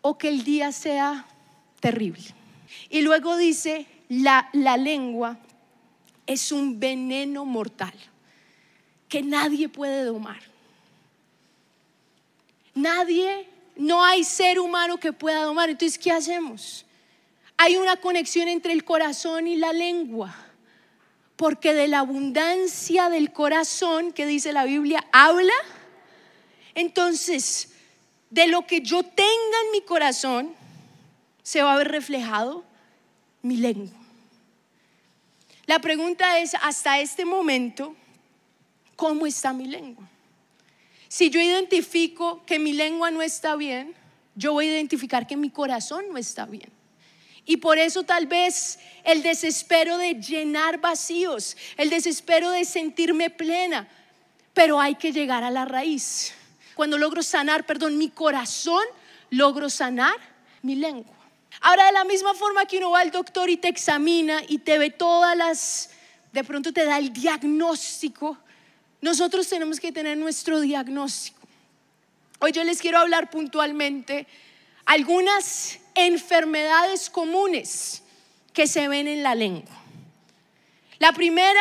o 0.00 0.18
que 0.18 0.28
el 0.28 0.42
día 0.42 0.72
sea 0.72 1.26
terrible. 1.78 2.24
Y 2.88 3.02
luego 3.02 3.36
dice, 3.36 3.86
la, 4.08 4.48
la 4.52 4.76
lengua 4.76 5.38
es 6.26 6.50
un 6.50 6.80
veneno 6.80 7.44
mortal 7.44 7.92
que 9.08 9.22
nadie 9.22 9.68
puede 9.68 10.04
domar. 10.04 10.40
Nadie, 12.74 13.48
no 13.76 14.04
hay 14.04 14.24
ser 14.24 14.58
humano 14.58 14.98
que 14.98 15.12
pueda 15.12 15.44
domar. 15.44 15.70
Entonces, 15.70 15.98
¿qué 15.98 16.12
hacemos? 16.12 16.84
Hay 17.56 17.76
una 17.76 17.96
conexión 17.96 18.48
entre 18.48 18.72
el 18.72 18.84
corazón 18.84 19.46
y 19.46 19.56
la 19.56 19.72
lengua. 19.72 20.34
Porque 21.36 21.72
de 21.72 21.88
la 21.88 22.00
abundancia 22.00 23.08
del 23.08 23.32
corazón, 23.32 24.12
que 24.12 24.26
dice 24.26 24.52
la 24.52 24.64
Biblia, 24.64 25.06
habla. 25.12 25.54
Entonces, 26.74 27.72
de 28.28 28.46
lo 28.46 28.66
que 28.66 28.80
yo 28.80 29.02
tenga 29.02 29.60
en 29.64 29.72
mi 29.72 29.80
corazón, 29.82 30.54
se 31.42 31.62
va 31.62 31.74
a 31.74 31.78
ver 31.78 31.88
reflejado 31.88 32.64
mi 33.42 33.56
lengua. 33.56 33.98
La 35.66 35.78
pregunta 35.78 36.38
es, 36.40 36.54
hasta 36.62 37.00
este 37.00 37.24
momento, 37.24 37.94
¿cómo 38.96 39.26
está 39.26 39.52
mi 39.52 39.66
lengua? 39.66 40.08
Si 41.10 41.28
yo 41.28 41.40
identifico 41.40 42.40
que 42.46 42.60
mi 42.60 42.72
lengua 42.72 43.10
no 43.10 43.20
está 43.20 43.56
bien, 43.56 43.96
yo 44.36 44.52
voy 44.52 44.68
a 44.68 44.74
identificar 44.74 45.26
que 45.26 45.36
mi 45.36 45.50
corazón 45.50 46.04
no 46.08 46.16
está 46.16 46.46
bien. 46.46 46.70
Y 47.44 47.56
por 47.56 47.78
eso 47.78 48.04
tal 48.04 48.28
vez 48.28 48.78
el 49.02 49.20
desespero 49.20 49.98
de 49.98 50.14
llenar 50.14 50.80
vacíos, 50.80 51.56
el 51.76 51.90
desespero 51.90 52.52
de 52.52 52.64
sentirme 52.64 53.28
plena, 53.28 53.88
pero 54.54 54.80
hay 54.80 54.94
que 54.94 55.10
llegar 55.10 55.42
a 55.42 55.50
la 55.50 55.64
raíz. 55.64 56.32
Cuando 56.76 56.96
logro 56.96 57.24
sanar, 57.24 57.66
perdón, 57.66 57.98
mi 57.98 58.10
corazón, 58.10 58.84
logro 59.30 59.68
sanar 59.68 60.14
mi 60.62 60.76
lengua. 60.76 61.16
Ahora, 61.60 61.86
de 61.86 61.92
la 61.92 62.04
misma 62.04 62.34
forma 62.34 62.66
que 62.66 62.78
uno 62.78 62.92
va 62.92 63.00
al 63.00 63.10
doctor 63.10 63.50
y 63.50 63.56
te 63.56 63.66
examina 63.66 64.42
y 64.46 64.58
te 64.58 64.78
ve 64.78 64.90
todas 64.90 65.36
las, 65.36 65.90
de 66.32 66.44
pronto 66.44 66.72
te 66.72 66.84
da 66.84 66.98
el 66.98 67.12
diagnóstico, 67.12 68.38
nosotros 69.00 69.48
tenemos 69.48 69.80
que 69.80 69.92
tener 69.92 70.16
nuestro 70.16 70.60
diagnóstico. 70.60 71.40
Hoy 72.38 72.52
yo 72.52 72.64
les 72.64 72.80
quiero 72.80 72.98
hablar 72.98 73.30
puntualmente 73.30 74.26
algunas 74.86 75.78
enfermedades 75.94 77.10
comunes 77.10 78.02
que 78.52 78.66
se 78.66 78.88
ven 78.88 79.06
en 79.08 79.22
la 79.22 79.34
lengua. 79.34 79.76
La 80.98 81.12
primera 81.12 81.60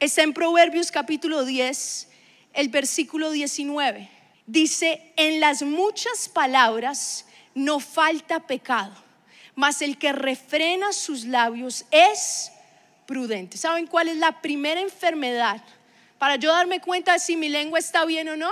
está 0.00 0.22
en 0.22 0.32
Proverbios 0.32 0.90
capítulo 0.90 1.44
10, 1.44 2.08
el 2.52 2.68
versículo 2.68 3.30
19. 3.30 4.10
Dice, 4.46 5.12
en 5.16 5.40
las 5.40 5.62
muchas 5.62 6.28
palabras 6.28 7.26
no 7.54 7.80
falta 7.80 8.40
pecado, 8.40 8.94
mas 9.54 9.80
el 9.80 9.96
que 9.96 10.12
refrena 10.12 10.92
sus 10.92 11.24
labios 11.24 11.84
es 11.90 12.52
prudente. 13.06 13.56
¿Saben 13.56 13.86
cuál 13.86 14.08
es 14.08 14.16
la 14.16 14.40
primera 14.42 14.80
enfermedad? 14.80 15.62
Para 16.18 16.36
yo 16.36 16.52
darme 16.52 16.80
cuenta 16.80 17.14
de 17.14 17.18
si 17.18 17.36
mi 17.36 17.48
lengua 17.48 17.78
está 17.78 18.04
bien 18.04 18.28
o 18.28 18.36
no, 18.36 18.50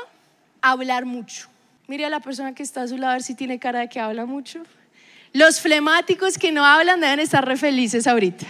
hablar 0.60 1.04
mucho. 1.04 1.48
Mire 1.86 2.06
a 2.06 2.10
la 2.10 2.20
persona 2.20 2.54
que 2.54 2.62
está 2.62 2.82
a 2.82 2.88
su 2.88 2.96
lado 2.96 3.10
a 3.10 3.14
ver 3.14 3.22
si 3.22 3.34
tiene 3.34 3.58
cara 3.58 3.80
de 3.80 3.88
que 3.88 4.00
habla 4.00 4.24
mucho. 4.24 4.62
Los 5.32 5.60
flemáticos 5.60 6.38
que 6.38 6.52
no 6.52 6.64
hablan 6.64 7.00
deben 7.00 7.20
estar 7.20 7.46
re 7.46 7.56
felices 7.56 8.06
ahorita. 8.06 8.46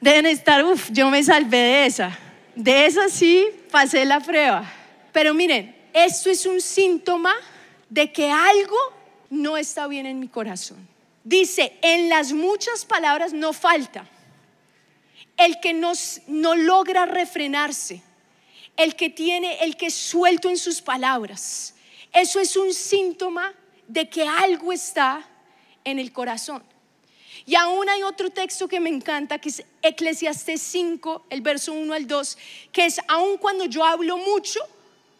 Deben 0.00 0.26
estar, 0.26 0.64
uff, 0.64 0.90
yo 0.92 1.10
me 1.10 1.22
salvé 1.22 1.56
de 1.56 1.86
esa. 1.86 2.18
De 2.54 2.86
esa 2.86 3.08
sí 3.08 3.46
pasé 3.70 4.04
la 4.04 4.20
prueba. 4.20 4.64
Pero 5.12 5.34
miren, 5.34 5.76
esto 5.92 6.30
es 6.30 6.46
un 6.46 6.60
síntoma 6.60 7.34
de 7.88 8.12
que 8.12 8.30
algo 8.30 8.76
no 9.30 9.56
está 9.56 9.86
bien 9.86 10.06
en 10.06 10.18
mi 10.18 10.28
corazón. 10.28 10.88
Dice, 11.22 11.78
en 11.82 12.08
las 12.08 12.32
muchas 12.32 12.84
palabras 12.84 13.32
no 13.32 13.52
falta. 13.52 14.06
El 15.36 15.60
que 15.60 15.72
no, 15.72 15.92
no 16.26 16.54
logra 16.54 17.06
refrenarse, 17.06 18.02
el 18.76 18.96
que 18.96 19.10
tiene, 19.10 19.62
el 19.62 19.76
que 19.76 19.86
es 19.86 19.94
suelto 19.94 20.48
en 20.48 20.56
sus 20.56 20.80
palabras. 20.80 21.74
Eso 22.12 22.40
es 22.40 22.56
un 22.56 22.72
síntoma 22.72 23.54
de 23.86 24.08
que 24.08 24.26
algo 24.26 24.72
está 24.72 25.26
en 25.84 25.98
el 25.98 26.12
corazón. 26.12 26.62
Y 27.46 27.54
aún 27.54 27.88
hay 27.88 28.02
otro 28.02 28.30
texto 28.30 28.68
que 28.68 28.80
me 28.80 28.90
encanta, 28.90 29.38
que 29.38 29.48
es 29.48 29.64
Eclesiastés 29.82 30.60
5, 30.62 31.26
el 31.30 31.40
verso 31.40 31.72
1 31.72 31.94
al 31.94 32.06
2, 32.06 32.38
que 32.72 32.86
es, 32.86 33.00
aun 33.08 33.38
cuando 33.38 33.64
yo 33.64 33.84
hablo 33.84 34.18
mucho 34.18 34.60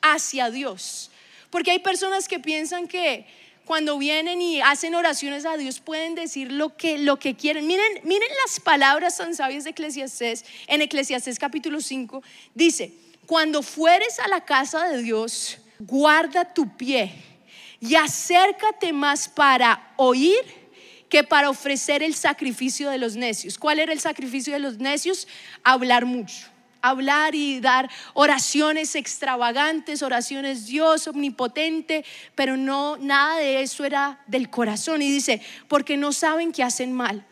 hacia 0.02 0.50
Dios. 0.50 1.10
Porque 1.50 1.70
hay 1.70 1.78
personas 1.80 2.28
que 2.28 2.38
piensan 2.38 2.86
que 2.86 3.26
cuando 3.64 3.98
vienen 3.98 4.40
y 4.40 4.60
hacen 4.60 4.94
oraciones 4.94 5.44
a 5.46 5.56
Dios 5.56 5.80
pueden 5.80 6.14
decir 6.14 6.50
lo 6.52 6.76
que, 6.76 6.98
lo 6.98 7.18
que 7.18 7.36
quieren. 7.36 7.66
Miren, 7.66 8.00
miren 8.04 8.28
las 8.44 8.60
palabras 8.60 9.16
tan 9.16 9.34
sabias 9.34 9.64
de 9.64 9.70
Eclesiastés, 9.70 10.44
en 10.66 10.82
Eclesiastés 10.82 11.38
capítulo 11.38 11.80
5, 11.80 12.22
dice, 12.54 12.92
cuando 13.30 13.62
fueres 13.62 14.18
a 14.18 14.26
la 14.26 14.44
casa 14.44 14.88
de 14.88 15.04
Dios, 15.04 15.58
guarda 15.78 16.52
tu 16.52 16.76
pie 16.76 17.14
y 17.78 17.94
acércate 17.94 18.92
más 18.92 19.28
para 19.28 19.92
oír 19.94 20.40
que 21.08 21.22
para 21.22 21.48
ofrecer 21.48 22.02
el 22.02 22.16
sacrificio 22.16 22.90
de 22.90 22.98
los 22.98 23.14
necios. 23.14 23.56
¿Cuál 23.56 23.78
era 23.78 23.92
el 23.92 24.00
sacrificio 24.00 24.52
de 24.52 24.58
los 24.58 24.78
necios? 24.78 25.28
Hablar 25.62 26.06
mucho. 26.06 26.48
Hablar 26.82 27.36
y 27.36 27.60
dar 27.60 27.88
oraciones 28.14 28.96
extravagantes, 28.96 30.02
oraciones 30.02 30.66
Dios 30.66 31.06
omnipotente, 31.06 32.04
pero 32.34 32.56
no 32.56 32.96
nada 32.96 33.36
de 33.36 33.62
eso 33.62 33.84
era 33.84 34.24
del 34.26 34.50
corazón. 34.50 35.02
Y 35.02 35.08
dice, 35.08 35.40
porque 35.68 35.96
no 35.96 36.10
saben 36.10 36.50
que 36.50 36.64
hacen 36.64 36.92
mal. 36.92 37.24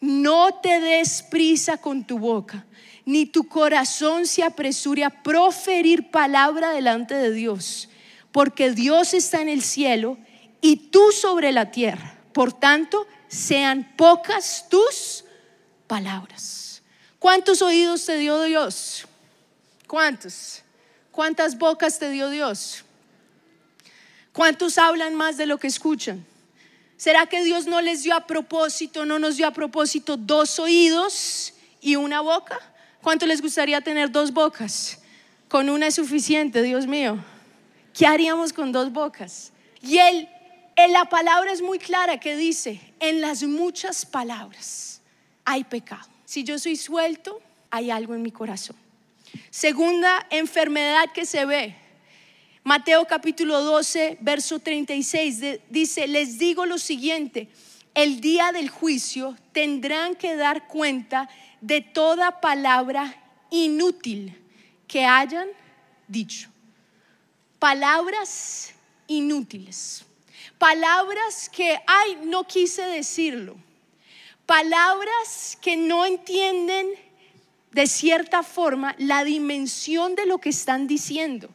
No 0.00 0.60
te 0.62 0.80
des 0.80 1.22
prisa 1.22 1.76
con 1.76 2.06
tu 2.06 2.18
boca, 2.18 2.64
ni 3.04 3.26
tu 3.26 3.44
corazón 3.44 4.26
se 4.26 4.42
apresure 4.42 5.04
a 5.04 5.22
proferir 5.22 6.10
palabra 6.10 6.70
delante 6.70 7.14
de 7.14 7.32
Dios 7.32 7.88
porque 8.32 8.70
Dios 8.70 9.14
está 9.14 9.42
en 9.42 9.50
el 9.50 9.62
cielo 9.62 10.18
y 10.60 10.76
tú 10.76 11.12
sobre 11.12 11.52
la 11.52 11.70
tierra. 11.70 12.18
Por 12.32 12.52
tanto, 12.52 13.06
sean 13.28 13.94
pocas 13.96 14.66
tus 14.68 15.24
palabras. 15.86 16.82
¿Cuántos 17.18 17.62
oídos 17.62 18.04
te 18.06 18.16
dio 18.16 18.42
Dios? 18.42 19.06
¿Cuántos? 19.86 20.62
¿Cuántas 21.12 21.58
bocas 21.58 21.98
te 21.98 22.10
dio 22.10 22.30
Dios? 22.30 22.84
¿Cuántos 24.32 24.78
hablan 24.78 25.14
más 25.14 25.36
de 25.36 25.44
lo 25.44 25.58
que 25.58 25.66
escuchan? 25.66 26.24
¿Será 26.96 27.26
que 27.26 27.44
Dios 27.44 27.66
no 27.66 27.82
les 27.82 28.02
dio 28.02 28.14
a 28.14 28.26
propósito, 28.26 29.04
no 29.04 29.18
nos 29.18 29.36
dio 29.36 29.46
a 29.46 29.52
propósito 29.52 30.16
dos 30.16 30.58
oídos 30.58 31.52
y 31.82 31.96
una 31.96 32.22
boca? 32.22 32.58
¿Cuánto 33.02 33.26
les 33.26 33.42
gustaría 33.42 33.80
tener 33.80 34.12
dos 34.12 34.32
bocas? 34.32 35.00
Con 35.48 35.68
una 35.68 35.88
es 35.88 35.96
suficiente, 35.96 36.62
Dios 36.62 36.86
mío. 36.86 37.18
¿Qué 37.92 38.06
haríamos 38.06 38.52
con 38.52 38.70
dos 38.70 38.92
bocas? 38.92 39.52
Y 39.82 39.98
él, 39.98 40.28
en 40.76 40.92
la 40.92 41.06
palabra 41.06 41.50
es 41.52 41.60
muy 41.60 41.80
clara 41.80 42.20
que 42.20 42.36
dice, 42.36 42.80
en 43.00 43.20
las 43.20 43.42
muchas 43.42 44.06
palabras 44.06 45.02
hay 45.44 45.64
pecado. 45.64 46.08
Si 46.24 46.44
yo 46.44 46.60
soy 46.60 46.76
suelto, 46.76 47.42
hay 47.70 47.90
algo 47.90 48.14
en 48.14 48.22
mi 48.22 48.30
corazón. 48.30 48.76
Segunda 49.50 50.24
enfermedad 50.30 51.10
que 51.12 51.26
se 51.26 51.44
ve. 51.44 51.74
Mateo 52.62 53.04
capítulo 53.08 53.62
12, 53.62 54.18
verso 54.20 54.60
36 54.60 55.40
dice, 55.68 56.06
les 56.06 56.38
digo 56.38 56.66
lo 56.66 56.78
siguiente, 56.78 57.48
el 57.94 58.20
día 58.20 58.52
del 58.52 58.68
juicio 58.68 59.36
tendrán 59.52 60.14
que 60.14 60.36
dar 60.36 60.68
cuenta 60.68 61.28
de 61.62 61.80
toda 61.80 62.40
palabra 62.40 63.16
inútil 63.50 64.36
que 64.86 65.06
hayan 65.06 65.48
dicho. 66.06 66.50
palabras 67.58 68.74
inútiles, 69.06 70.04
palabras 70.58 71.48
que, 71.48 71.78
ay, 71.86 72.18
no 72.24 72.42
quise 72.42 72.82
decirlo, 72.82 73.56
palabras 74.46 75.56
que 75.62 75.76
no 75.76 76.04
entienden 76.04 76.88
de 77.70 77.86
cierta 77.86 78.42
forma 78.42 78.96
la 78.98 79.22
dimensión 79.22 80.16
de 80.16 80.26
lo 80.26 80.38
que 80.38 80.48
están 80.48 80.88
diciendo, 80.88 81.48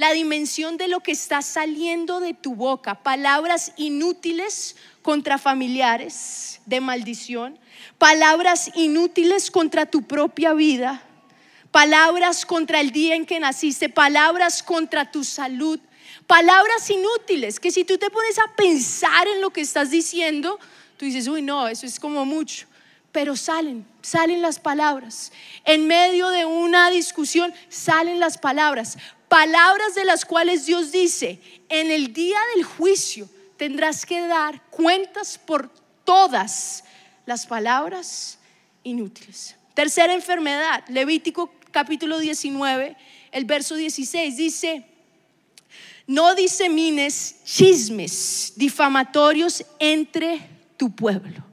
la 0.00 0.12
dimensión 0.12 0.78
de 0.78 0.88
lo 0.88 1.00
que 1.00 1.12
está 1.12 1.42
saliendo 1.42 2.20
de 2.20 2.32
tu 2.32 2.54
boca, 2.54 3.02
palabras 3.02 3.74
inútiles 3.76 4.74
contra 5.02 5.36
familiares 5.36 6.62
de 6.64 6.80
maldición, 6.80 7.58
palabras 7.98 8.70
inútiles 8.76 9.50
contra 9.50 9.84
tu 9.84 10.04
propia 10.04 10.54
vida, 10.54 11.02
palabras 11.70 12.46
contra 12.46 12.80
el 12.80 12.92
día 12.92 13.14
en 13.14 13.26
que 13.26 13.40
naciste, 13.40 13.90
palabras 13.90 14.62
contra 14.62 15.12
tu 15.12 15.22
salud, 15.22 15.78
palabras 16.26 16.88
inútiles 16.88 17.60
que 17.60 17.70
si 17.70 17.84
tú 17.84 17.98
te 17.98 18.08
pones 18.08 18.38
a 18.38 18.56
pensar 18.56 19.28
en 19.28 19.42
lo 19.42 19.50
que 19.50 19.60
estás 19.60 19.90
diciendo, 19.90 20.58
tú 20.96 21.04
dices, 21.04 21.28
uy, 21.28 21.42
no, 21.42 21.68
eso 21.68 21.84
es 21.84 22.00
como 22.00 22.24
mucho. 22.24 22.66
Pero 23.12 23.36
salen, 23.36 23.84
salen 24.00 24.40
las 24.40 24.58
palabras. 24.60 25.30
En 25.66 25.86
medio 25.86 26.30
de 26.30 26.46
una 26.46 26.88
discusión 26.90 27.52
salen 27.68 28.18
las 28.18 28.38
palabras. 28.38 28.96
Palabras 29.30 29.94
de 29.94 30.04
las 30.04 30.24
cuales 30.24 30.66
Dios 30.66 30.90
dice, 30.90 31.40
en 31.68 31.92
el 31.92 32.12
día 32.12 32.40
del 32.56 32.64
juicio 32.64 33.28
tendrás 33.56 34.04
que 34.04 34.26
dar 34.26 34.60
cuentas 34.70 35.38
por 35.38 35.70
todas 36.02 36.82
las 37.26 37.46
palabras 37.46 38.40
inútiles. 38.82 39.54
Tercera 39.74 40.14
enfermedad, 40.14 40.82
Levítico 40.88 41.52
capítulo 41.70 42.18
19, 42.18 42.96
el 43.30 43.44
verso 43.44 43.76
16 43.76 44.36
dice, 44.36 44.84
no 46.08 46.34
disemines 46.34 47.36
chismes 47.44 48.54
difamatorios 48.56 49.64
entre 49.78 50.40
tu 50.76 50.90
pueblo. 50.90 51.44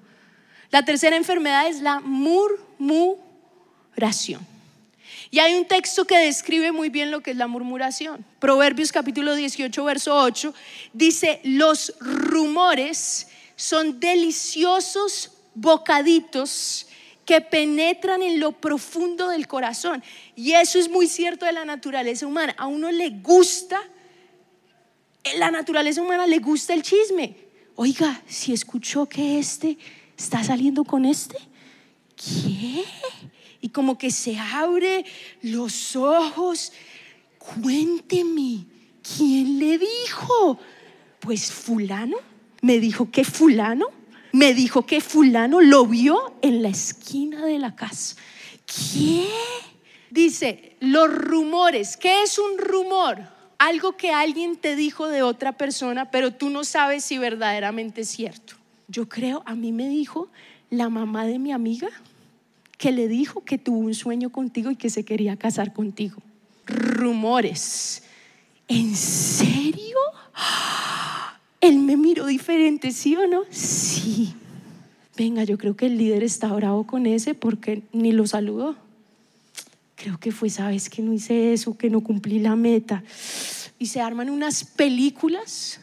La 0.72 0.84
tercera 0.84 1.16
enfermedad 1.16 1.68
es 1.68 1.82
la 1.82 2.00
murmuración. 2.00 4.57
Y 5.30 5.40
hay 5.40 5.56
un 5.56 5.66
texto 5.66 6.06
que 6.06 6.18
describe 6.18 6.72
muy 6.72 6.90
bien 6.90 7.12
lo 7.12 7.22
que 7.22 7.32
es 7.32 7.38
la 7.38 7.48
murmuración. 7.48 8.26
Proverbios 8.40 8.92
capítulo 8.92 9.36
18, 9.36 9.84
verso 9.84 10.16
8, 10.16 10.54
dice, 10.94 11.42
los 11.44 11.94
rumores 12.00 13.28
son 13.56 14.00
deliciosos 14.00 15.32
bocaditos 15.54 16.88
que 17.26 17.42
penetran 17.42 18.22
en 18.22 18.40
lo 18.40 18.54
profundo 18.54 19.28
del 19.28 19.48
corazón. 19.48 20.02
Y 20.36 20.54
eso 20.54 20.80
es 20.80 20.90
muy 20.90 21.08
cierto 21.08 21.46
de 21.46 21.52
la 21.52 21.66
naturaleza 21.66 22.26
humana. 22.26 22.56
A 22.58 22.68
uno 22.68 22.90
le 22.90 23.10
gusta, 23.10 23.82
la 25.38 25.52
naturaleza 25.52 26.02
humana 26.02 26.26
le 26.26 26.40
gusta 26.40 26.74
el 26.74 26.84
chisme. 26.84 27.36
Oiga, 27.76 28.22
si 28.28 28.54
escuchó 28.54 29.08
que 29.08 29.40
este 29.40 29.78
está 30.18 30.42
saliendo 30.44 30.86
con 30.86 31.04
este, 31.04 31.38
¿qué? 32.16 32.86
Y 33.62 33.70
como 33.70 33.98
que 33.98 34.12
se 34.12 34.38
abre 34.38 35.06
los 35.42 35.96
ojos. 35.96 36.72
Cuénteme, 37.38 38.66
¿quién 39.02 39.60
le 39.60 39.78
dijo? 39.78 40.60
Pues 41.20 41.52
fulano, 41.52 42.18
me 42.62 42.80
dijo 42.80 43.10
que 43.12 43.24
fulano 43.24 43.88
me 44.38 44.54
dijo 44.54 44.86
que 44.86 45.02
fulano 45.02 45.62
lo 45.62 45.86
vio 45.86 46.36
en 46.42 46.62
la 46.62 46.70
esquina 46.70 47.46
de 47.46 47.60
la 47.60 47.76
casa. 47.76 48.16
¿Qué? 48.66 49.28
Dice, 50.12 50.76
los 50.80 51.12
rumores. 51.14 51.98
¿Qué 51.98 52.24
es 52.24 52.38
un 52.38 52.58
rumor? 52.58 53.20
Algo 53.58 53.98
que 53.98 54.12
alguien 54.12 54.56
te 54.58 54.76
dijo 54.76 55.08
de 55.08 55.24
otra 55.24 55.54
persona, 55.54 56.12
pero 56.12 56.34
tú 56.34 56.50
no 56.50 56.64
sabes 56.64 57.04
si 57.04 57.18
verdaderamente 57.18 58.02
es 58.02 58.10
cierto. 58.10 58.54
Yo 58.88 59.10
creo, 59.10 59.42
a 59.46 59.56
mí 59.56 59.72
me 59.72 59.90
dijo 59.90 60.30
la 60.70 60.90
mamá 60.90 61.26
de 61.26 61.40
mi 61.40 61.52
amiga 61.52 61.90
que 62.78 62.92
le 62.92 63.08
dijo 63.08 63.44
que 63.44 63.58
tuvo 63.58 63.80
un 63.80 63.94
sueño 63.94 64.32
contigo 64.32 64.72
y 64.72 64.76
que 64.76 64.90
se 64.90 65.04
quería 65.04 65.36
casar 65.36 65.74
contigo. 65.74 66.22
Rumores. 66.66 68.04
¿En 68.68 68.96
serio? 68.96 69.98
Él 71.62 71.80
me 71.80 71.98
miró 71.98 72.28
diferente, 72.28 72.92
¿sí 72.92 73.16
o 73.16 73.28
no? 73.28 73.42
Sí. 73.50 74.34
Venga, 75.16 75.44
yo 75.44 75.58
creo 75.58 75.76
que 75.76 75.88
el 75.88 75.98
líder 75.98 76.24
está 76.24 76.54
bravo 76.54 76.86
con 76.86 77.08
ese 77.08 77.34
porque 77.34 77.82
ni 77.92 78.12
lo 78.12 78.28
saludó. 78.28 78.76
Creo 79.96 80.20
que 80.20 80.32
fue, 80.32 80.52
sabes 80.52 80.90
que 80.90 81.02
no 81.02 81.12
hice 81.12 81.54
eso, 81.54 81.76
que 81.76 81.90
no 81.90 82.02
cumplí 82.02 82.38
la 82.38 82.56
meta. 82.56 83.04
Y 83.80 83.88
se 83.88 84.00
arman 84.00 84.30
unas 84.30 84.64
películas, 84.64 85.82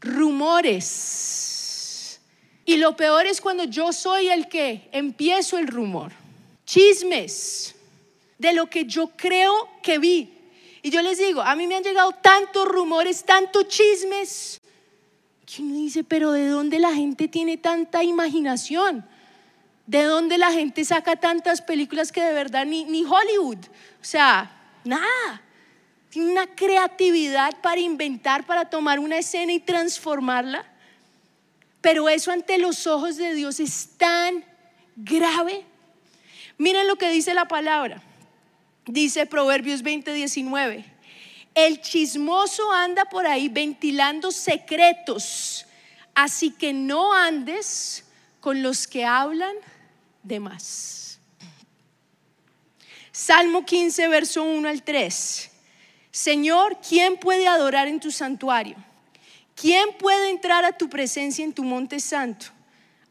rumores. 0.00 1.39
Y 2.70 2.76
lo 2.76 2.94
peor 2.94 3.26
es 3.26 3.40
cuando 3.40 3.64
yo 3.64 3.92
soy 3.92 4.28
el 4.28 4.46
que 4.46 4.88
empiezo 4.92 5.58
el 5.58 5.66
rumor. 5.66 6.12
Chismes 6.64 7.74
de 8.38 8.52
lo 8.52 8.70
que 8.70 8.84
yo 8.84 9.10
creo 9.16 9.68
que 9.82 9.98
vi. 9.98 10.32
Y 10.80 10.90
yo 10.90 11.02
les 11.02 11.18
digo, 11.18 11.42
a 11.42 11.56
mí 11.56 11.66
me 11.66 11.74
han 11.74 11.82
llegado 11.82 12.12
tantos 12.12 12.68
rumores, 12.68 13.24
tantos 13.24 13.66
chismes 13.66 14.60
y 15.58 15.62
uno 15.62 15.74
dice, 15.74 16.04
pero 16.04 16.30
¿de 16.30 16.46
dónde 16.46 16.78
la 16.78 16.94
gente 16.94 17.26
tiene 17.26 17.56
tanta 17.56 18.04
imaginación? 18.04 19.04
¿De 19.88 20.04
dónde 20.04 20.38
la 20.38 20.52
gente 20.52 20.84
saca 20.84 21.16
tantas 21.16 21.60
películas 21.62 22.12
que 22.12 22.22
de 22.22 22.32
verdad 22.32 22.66
ni, 22.66 22.84
ni 22.84 23.04
Hollywood? 23.04 23.58
O 24.00 24.04
sea, 24.04 24.48
nada. 24.84 25.42
Tiene 26.08 26.30
una 26.30 26.46
creatividad 26.46 27.60
para 27.62 27.80
inventar, 27.80 28.46
para 28.46 28.70
tomar 28.70 29.00
una 29.00 29.18
escena 29.18 29.52
y 29.52 29.58
transformarla. 29.58 30.69
Pero 31.80 32.08
eso 32.08 32.30
ante 32.30 32.58
los 32.58 32.86
ojos 32.86 33.16
de 33.16 33.34
Dios 33.34 33.60
es 33.60 33.90
tan 33.96 34.44
grave. 34.96 35.64
Miren 36.58 36.86
lo 36.86 36.96
que 36.96 37.10
dice 37.10 37.32
la 37.32 37.48
palabra. 37.48 38.02
Dice 38.86 39.26
Proverbios 39.26 39.82
20, 39.82 40.12
19. 40.12 40.84
El 41.54 41.80
chismoso 41.80 42.70
anda 42.70 43.04
por 43.06 43.26
ahí 43.26 43.48
ventilando 43.48 44.30
secretos, 44.30 45.66
así 46.14 46.50
que 46.50 46.72
no 46.72 47.12
andes 47.12 48.04
con 48.40 48.62
los 48.62 48.86
que 48.86 49.04
hablan 49.04 49.54
de 50.22 50.40
más. 50.40 51.18
Salmo 53.10 53.64
15, 53.64 54.08
verso 54.08 54.42
1 54.42 54.68
al 54.68 54.82
3. 54.82 55.50
Señor, 56.10 56.78
¿quién 56.86 57.16
puede 57.16 57.46
adorar 57.48 57.88
en 57.88 58.00
tu 58.00 58.10
santuario? 58.10 58.76
¿Quién 59.60 59.92
puede 59.98 60.30
entrar 60.30 60.64
a 60.64 60.72
tu 60.72 60.88
presencia 60.88 61.44
en 61.44 61.52
tu 61.52 61.64
monte 61.64 62.00
santo? 62.00 62.46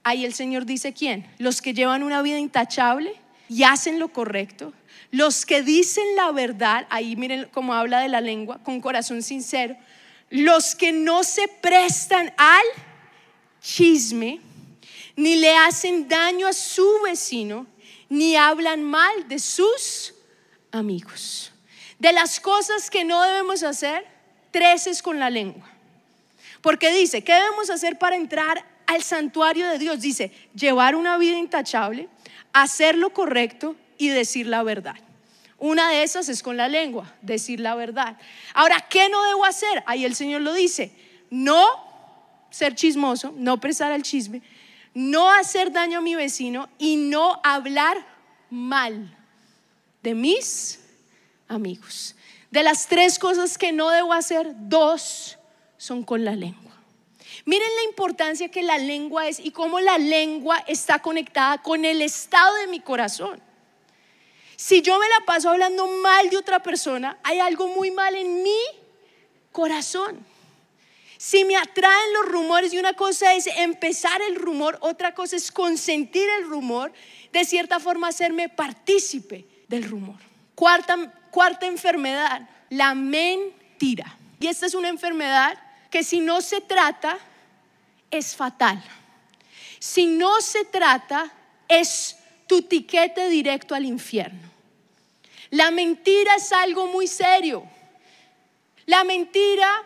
Ahí 0.03 0.25
el 0.25 0.33
Señor 0.33 0.65
dice, 0.65 0.93
¿quién? 0.93 1.29
Los 1.37 1.61
que 1.61 1.75
llevan 1.75 2.01
una 2.01 2.23
vida 2.23 2.39
intachable 2.39 3.13
y 3.47 3.61
hacen 3.61 3.99
lo 3.99 4.11
correcto, 4.11 4.73
los 5.11 5.45
que 5.45 5.61
dicen 5.61 6.15
la 6.15 6.31
verdad, 6.31 6.87
ahí 6.89 7.15
miren 7.15 7.47
cómo 7.51 7.75
habla 7.75 7.99
de 7.99 8.07
la 8.07 8.19
lengua, 8.19 8.63
con 8.63 8.81
corazón 8.81 9.21
sincero. 9.21 9.75
Los 10.31 10.73
que 10.73 10.91
no 10.91 11.23
se 11.23 11.47
prestan 11.47 12.33
al 12.35 12.65
chisme, 13.61 14.41
ni 15.15 15.35
le 15.35 15.55
hacen 15.55 16.07
daño 16.07 16.47
a 16.47 16.53
su 16.53 16.87
vecino, 17.03 17.67
ni 18.09 18.35
hablan 18.35 18.83
mal 18.83 19.27
de 19.27 19.37
sus 19.37 20.15
amigos. 20.71 21.51
De 21.99 22.11
las 22.11 22.39
cosas 22.39 22.89
que 22.89 23.05
no 23.05 23.21
debemos 23.21 23.61
hacer, 23.61 24.03
tres 24.49 24.87
es 24.87 25.03
con 25.03 25.19
la 25.19 25.29
lengua. 25.29 25.78
Porque 26.61 26.91
dice, 26.91 27.23
¿qué 27.23 27.33
debemos 27.33 27.69
hacer 27.69 27.97
para 27.97 28.15
entrar 28.15 28.65
al 28.85 29.03
santuario 29.03 29.67
de 29.69 29.77
Dios? 29.77 30.01
Dice, 30.01 30.31
llevar 30.53 30.95
una 30.95 31.17
vida 31.17 31.37
intachable, 31.37 32.09
hacer 32.53 32.95
lo 32.95 33.11
correcto 33.11 33.75
y 33.97 34.09
decir 34.09 34.47
la 34.47 34.63
verdad. 34.63 34.95
Una 35.57 35.89
de 35.89 36.03
esas 36.03 36.29
es 36.29 36.41
con 36.41 36.55
la 36.57 36.67
lengua, 36.67 37.13
decir 37.21 37.59
la 37.59 37.75
verdad. 37.75 38.17
Ahora, 38.53 38.85
¿qué 38.89 39.09
no 39.09 39.23
debo 39.25 39.45
hacer? 39.45 39.83
Ahí 39.85 40.05
el 40.05 40.15
Señor 40.15 40.41
lo 40.41 40.53
dice. 40.53 40.91
No 41.29 41.67
ser 42.49 42.75
chismoso, 42.75 43.33
no 43.35 43.59
prestar 43.59 43.91
al 43.91 44.01
chisme, 44.03 44.41
no 44.93 45.29
hacer 45.29 45.71
daño 45.71 45.99
a 45.99 46.01
mi 46.01 46.15
vecino 46.15 46.69
y 46.77 46.95
no 46.95 47.39
hablar 47.43 47.97
mal 48.49 49.15
de 50.01 50.15
mis 50.15 50.79
amigos. 51.47 52.15
De 52.51 52.63
las 52.63 52.87
tres 52.87 53.19
cosas 53.19 53.57
que 53.57 53.71
no 53.71 53.89
debo 53.89 54.13
hacer, 54.13 54.53
dos 54.55 55.38
son 55.79 56.03
con 56.03 56.23
la 56.23 56.35
lengua. 56.35 56.75
Miren 57.45 57.75
la 57.77 57.83
importancia 57.89 58.49
que 58.49 58.61
la 58.61 58.77
lengua 58.77 59.27
es 59.27 59.39
y 59.39 59.51
cómo 59.51 59.79
la 59.79 59.97
lengua 59.97 60.63
está 60.67 60.99
conectada 60.99 61.63
con 61.63 61.85
el 61.85 62.01
estado 62.01 62.53
de 62.57 62.67
mi 62.67 62.81
corazón. 62.81 63.41
Si 64.55 64.81
yo 64.81 64.99
me 64.99 65.07
la 65.07 65.25
paso 65.25 65.49
hablando 65.49 65.87
mal 65.87 66.29
de 66.29 66.37
otra 66.37 66.61
persona, 66.61 67.17
hay 67.23 67.39
algo 67.39 67.67
muy 67.69 67.91
mal 67.91 68.13
en 68.13 68.43
mi 68.43 68.59
corazón. 69.53 70.25
Si 71.17 71.45
me 71.45 71.55
atraen 71.55 72.13
los 72.13 72.25
rumores 72.27 72.73
y 72.73 72.77
una 72.77 72.93
cosa 72.93 73.33
es 73.33 73.47
empezar 73.47 74.21
el 74.21 74.35
rumor, 74.35 74.77
otra 74.81 75.13
cosa 75.15 75.37
es 75.37 75.51
consentir 75.51 76.27
el 76.39 76.45
rumor, 76.45 76.91
de 77.31 77.45
cierta 77.45 77.79
forma 77.79 78.09
hacerme 78.09 78.49
partícipe 78.49 79.45
del 79.69 79.83
rumor. 79.85 80.17
Cuarta, 80.55 81.13
cuarta 81.31 81.65
enfermedad, 81.65 82.49
la 82.69 82.93
mentira. 82.95 84.17
Y 84.41 84.47
esta 84.47 84.65
es 84.65 84.73
una 84.73 84.89
enfermedad 84.89 85.57
que 85.89 86.03
si 86.03 86.19
no 86.19 86.41
se 86.41 86.61
trata 86.61 87.17
es 88.11 88.35
fatal. 88.35 88.81
Si 89.79 90.05
no 90.05 90.41
se 90.41 90.65
trata 90.65 91.31
es 91.67 92.17
tu 92.47 92.61
tiquete 92.63 93.29
directo 93.29 93.75
al 93.75 93.85
infierno. 93.85 94.49
La 95.51 95.71
mentira 95.71 96.35
es 96.35 96.51
algo 96.51 96.87
muy 96.87 97.07
serio. 97.07 97.63
La 98.85 99.03
mentira 99.03 99.83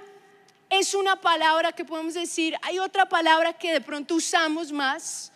es 0.69 0.93
una 0.93 1.19
palabra 1.19 1.71
que 1.71 1.85
podemos 1.85 2.13
decir, 2.13 2.55
hay 2.61 2.79
otra 2.79 3.07
palabra 3.07 3.53
que 3.53 3.71
de 3.71 3.81
pronto 3.81 4.15
usamos 4.15 4.71
más 4.71 5.31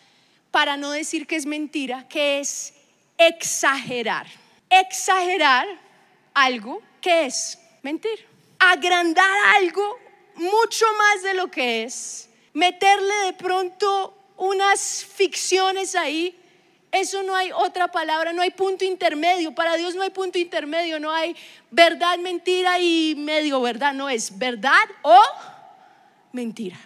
para 0.52 0.78
no 0.78 0.92
decir 0.92 1.28
que 1.28 1.36
es 1.36 1.46
mentira, 1.46 2.08
que 2.08 2.40
es 2.40 2.74
exagerar. 3.18 4.28
Exagerar 4.70 5.68
algo 6.34 6.82
que 7.02 7.26
es 7.26 7.60
mentir. 7.84 8.26
Agrandar 8.60 9.38
algo 9.58 10.00
mucho 10.38 10.86
más 10.98 11.24
de 11.24 11.34
lo 11.34 11.50
que 11.50 11.84
es. 11.84 12.30
Meterle 12.54 13.14
de 13.26 13.34
pronto 13.34 14.18
unas 14.38 15.06
ficciones 15.06 15.96
ahí. 15.96 16.38
Eso 16.92 17.22
no 17.24 17.36
hay 17.36 17.52
otra 17.52 17.90
palabra, 17.90 18.34
no 18.34 18.42
hay 18.42 18.52
punto 18.52 18.86
intermedio. 18.86 19.54
Para 19.54 19.76
Dios 19.76 19.94
no 19.96 20.02
hay 20.02 20.10
punto 20.10 20.40
intermedio, 20.40 21.00
no 21.00 21.12
hay 21.12 21.36
verdad, 21.70 22.18
mentira 22.20 22.80
y 22.80 23.16
medio 23.18 23.62
verdad. 23.62 23.94
No 23.94 24.10
es 24.10 24.38
verdad 24.38 24.86
o 25.02 25.20
mentira. 26.32 26.80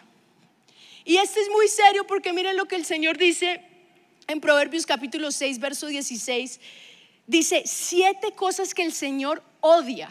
Y 1.06 1.18
este 1.18 1.42
es 1.42 1.50
muy 1.50 1.68
serio 1.68 2.06
porque 2.08 2.34
miren 2.34 2.58
lo 2.58 2.66
que 2.66 2.76
el 2.76 2.86
Señor 2.86 3.18
dice 3.18 3.62
en 4.28 4.40
Proverbios 4.40 4.86
capítulo 4.86 5.32
6, 5.32 5.60
verso 5.60 5.88
16. 5.88 6.60
Dice, 7.28 7.64
siete 7.66 8.32
cosas 8.32 8.74
que 8.74 8.84
el 8.84 8.94
Señor 8.94 9.44
odia. 9.62 10.10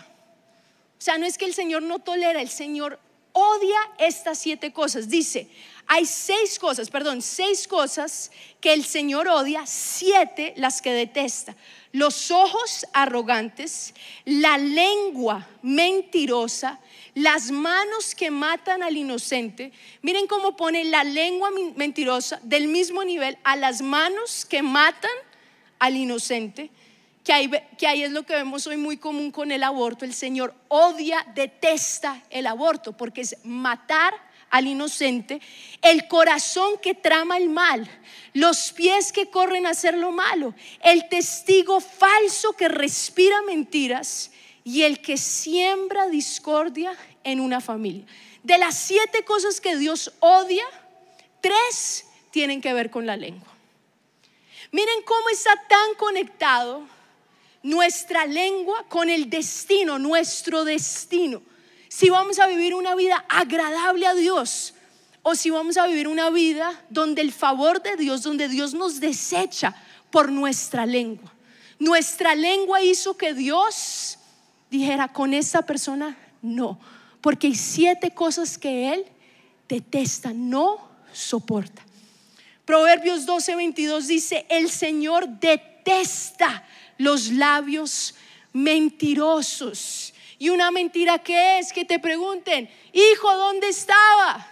O 0.99 1.03
sea, 1.03 1.19
no 1.19 1.27
es 1.27 1.39
que 1.39 1.47
el 1.47 1.55
Señor 1.55 1.83
no 1.83 1.99
tolera, 1.99 2.41
el 2.41 2.51
Señor 2.51 2.99
odia 3.41 3.79
estas 3.99 4.39
siete 4.39 4.73
cosas. 4.73 5.09
Dice, 5.09 5.49
hay 5.87 6.07
seis 6.07 6.59
cosas, 6.59 6.91
perdón, 6.91 7.23
seis 7.23 7.67
cosas 7.67 8.31
que 8.61 8.73
el 8.73 8.85
Señor 8.85 9.27
odia, 9.29 9.67
siete 9.67 10.55
las 10.57 10.81
que 10.83 10.93
detesta. 10.93 11.57
Los 11.93 12.31
ojos 12.31 12.87
arrogantes, 12.93 13.95
la 14.25 14.57
lengua 14.57 15.49
mentirosa, 15.63 16.79
las 17.15 17.51
manos 17.51 18.15
que 18.15 18.31
matan 18.31 18.85
al 18.85 18.97
inocente. 18.97 19.73
Miren 20.03 20.29
cómo 20.29 20.57
pone 20.57 20.85
la 20.85 21.03
lengua 21.03 21.51
mentirosa 21.75 22.39
del 22.45 22.69
mismo 22.69 23.03
nivel 23.03 23.37
a 23.43 23.57
las 23.57 23.83
manos 23.83 24.45
que 24.45 24.63
matan 24.63 25.11
al 25.81 25.97
inocente. 25.97 26.71
Que 27.79 27.87
ahí, 27.87 28.03
es 28.03 28.11
lo 28.11 28.25
que 28.25 28.35
vemos 28.35 28.67
hoy 28.67 28.77
muy 28.77 28.97
común 28.97 29.31
con 29.31 29.53
el 29.53 29.63
aborto. 29.63 30.05
El 30.05 30.15
Señor 30.15 30.53
odia, 30.67 31.25
detesta 31.33 32.21
el 32.29 32.45
aborto, 32.45 32.97
porque 32.97 33.21
es 33.21 33.37
matar 33.45 34.13
al 34.51 34.67
inocente, 34.67 35.41
el 35.81 36.09
corazón 36.09 36.79
que 36.83 36.93
trama 36.93 37.37
el 37.37 37.49
mal, 37.49 37.89
los 38.33 38.73
pies 38.73 39.13
que 39.13 39.31
corren 39.31 39.65
a 39.65 39.71
hacer 39.71 39.97
lo 39.97 40.11
malo, 40.11 40.57
el 40.83 41.09
testigo 41.09 41.79
falso 41.81 42.55
que 42.55 42.67
respira 42.67 43.43
mentiras 43.43 44.33
y 44.65 44.83
el 44.83 45.01
que 45.01 45.17
siembra 45.17 46.09
discordia 46.09 46.97
en 47.23 47.39
una 47.39 47.61
familia. 47.61 48.07
De 48.43 48.59
las 48.59 48.77
siete 48.77 49.25
cosas 49.25 49.61
que 49.61 49.77
Dios 49.77 50.13
odia, 50.19 50.65
tres 51.41 52.07
tienen 52.33 52.61
que 52.61 52.73
ver 52.73 52.91
con 52.91 53.07
la 53.07 53.17
lengua. 53.17 53.47
Miren 54.73 55.03
cómo 55.05 55.29
está 55.29 55.53
tan 55.69 55.95
conectado 55.95 56.89
nuestra 57.63 58.27
lengua 58.27 58.85
con 58.89 59.11
el 59.11 59.29
destino, 59.29 59.99
nuestro 59.99 60.65
destino. 60.65 61.43
Si 61.89 62.09
vamos 62.09 62.39
a 62.39 62.47
vivir 62.47 62.75
una 62.75 62.95
vida 62.95 63.25
agradable 63.29 64.07
a 64.07 64.15
Dios 64.15 64.75
o 65.23 65.35
si 65.35 65.51
vamos 65.51 65.77
a 65.77 65.87
vivir 65.87 66.09
una 66.09 66.31
vida 66.31 66.85
donde 66.89 67.21
el 67.21 67.33
favor 67.33 67.83
de 67.83 67.97
Dios, 67.97 68.23
donde 68.23 68.49
Dios 68.49 68.75
nos 68.75 69.01
desecha 69.01 69.75
por 70.11 70.31
nuestra 70.33 70.87
lengua. 70.87 71.33
Nuestra 71.79 72.35
lengua 72.35 72.83
hizo 72.83 73.17
que 73.17 73.35
Dios 73.35 74.19
dijera, 74.71 75.09
con 75.09 75.35
esta 75.35 75.63
persona 75.63 76.17
no, 76.43 76.79
porque 77.21 77.49
hay 77.49 77.55
siete 77.55 78.13
cosas 78.13 78.57
que 78.57 78.93
Él 78.93 79.05
detesta, 79.69 80.33
no 80.33 80.79
soporta. 81.13 81.83
Proverbios 82.65 83.27
12, 83.27 83.57
22 83.57 84.07
dice, 84.07 84.47
el 84.49 84.71
Señor 84.71 85.29
detesta 85.29 86.65
los 87.01 87.29
labios 87.33 88.15
mentirosos. 88.53 90.15
Y 90.39 90.51
una 90.51 90.71
mentira 90.71 91.19
que 91.19 91.59
es 91.59 91.73
que 91.73 91.85
te 91.85 91.99
pregunten, 91.99 92.71
hijo, 92.93 93.37
¿dónde 93.37 93.69
estaba? 93.69 94.47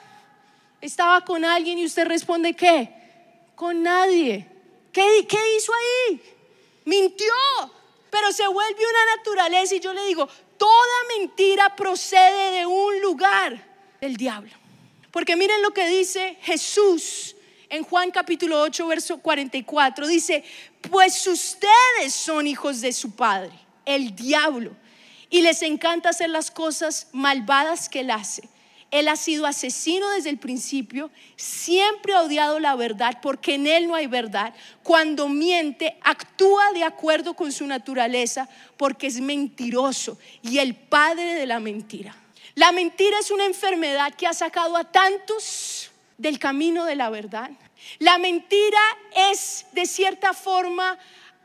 Estaba 0.80 1.24
con 1.24 1.44
alguien 1.44 1.78
y 1.78 1.86
usted 1.86 2.06
responde, 2.06 2.54
¿qué? 2.54 2.92
Con 3.54 3.82
nadie. 3.82 4.46
¿Qué, 4.92 5.26
qué 5.28 5.56
hizo 5.56 5.72
ahí? 5.72 6.20
Mintió 6.84 7.26
pero 8.10 8.32
se 8.32 8.46
vuelve 8.46 8.80
una 8.80 9.16
naturaleza 9.16 9.74
y 9.74 9.80
yo 9.80 9.92
le 9.92 10.04
digo, 10.06 10.28
toda 10.56 11.18
mentira 11.18 11.74
procede 11.76 12.58
de 12.58 12.66
un 12.66 13.00
lugar, 13.00 13.64
del 14.00 14.16
diablo. 14.16 14.52
Porque 15.10 15.36
miren 15.36 15.62
lo 15.62 15.72
que 15.72 15.88
dice 15.88 16.38
Jesús 16.42 17.36
en 17.70 17.84
Juan 17.84 18.10
capítulo 18.10 18.60
8, 18.60 18.86
verso 18.86 19.18
44. 19.18 20.06
Dice, 20.06 20.44
pues 20.90 21.26
ustedes 21.26 22.14
son 22.14 22.46
hijos 22.46 22.80
de 22.80 22.92
su 22.92 23.12
padre, 23.12 23.52
el 23.84 24.14
diablo, 24.14 24.72
y 25.30 25.42
les 25.42 25.62
encanta 25.62 26.10
hacer 26.10 26.30
las 26.30 26.50
cosas 26.50 27.08
malvadas 27.12 27.88
que 27.88 28.00
él 28.00 28.10
hace. 28.10 28.48
Él 28.90 29.08
ha 29.08 29.16
sido 29.16 29.44
asesino 29.44 30.08
desde 30.12 30.30
el 30.30 30.38
principio, 30.38 31.10
siempre 31.36 32.14
ha 32.14 32.22
odiado 32.22 32.58
la 32.58 32.74
verdad 32.74 33.18
porque 33.20 33.56
en 33.56 33.66
él 33.66 33.86
no 33.86 33.94
hay 33.94 34.06
verdad. 34.06 34.54
Cuando 34.82 35.28
miente, 35.28 35.98
actúa 36.02 36.72
de 36.72 36.84
acuerdo 36.84 37.34
con 37.34 37.52
su 37.52 37.66
naturaleza 37.66 38.48
porque 38.78 39.08
es 39.08 39.20
mentiroso 39.20 40.18
y 40.40 40.56
el 40.58 40.74
padre 40.74 41.34
de 41.34 41.44
la 41.44 41.60
mentira. 41.60 42.16
La 42.54 42.72
mentira 42.72 43.18
es 43.18 43.30
una 43.30 43.44
enfermedad 43.44 44.14
que 44.14 44.26
ha 44.26 44.32
sacado 44.32 44.74
a 44.78 44.84
tantos 44.84 45.77
del 46.18 46.38
camino 46.38 46.84
de 46.84 46.96
la 46.96 47.08
verdad. 47.08 47.50
La 47.98 48.18
mentira 48.18 48.80
es 49.30 49.66
de 49.72 49.86
cierta 49.86 50.34
forma 50.34 50.98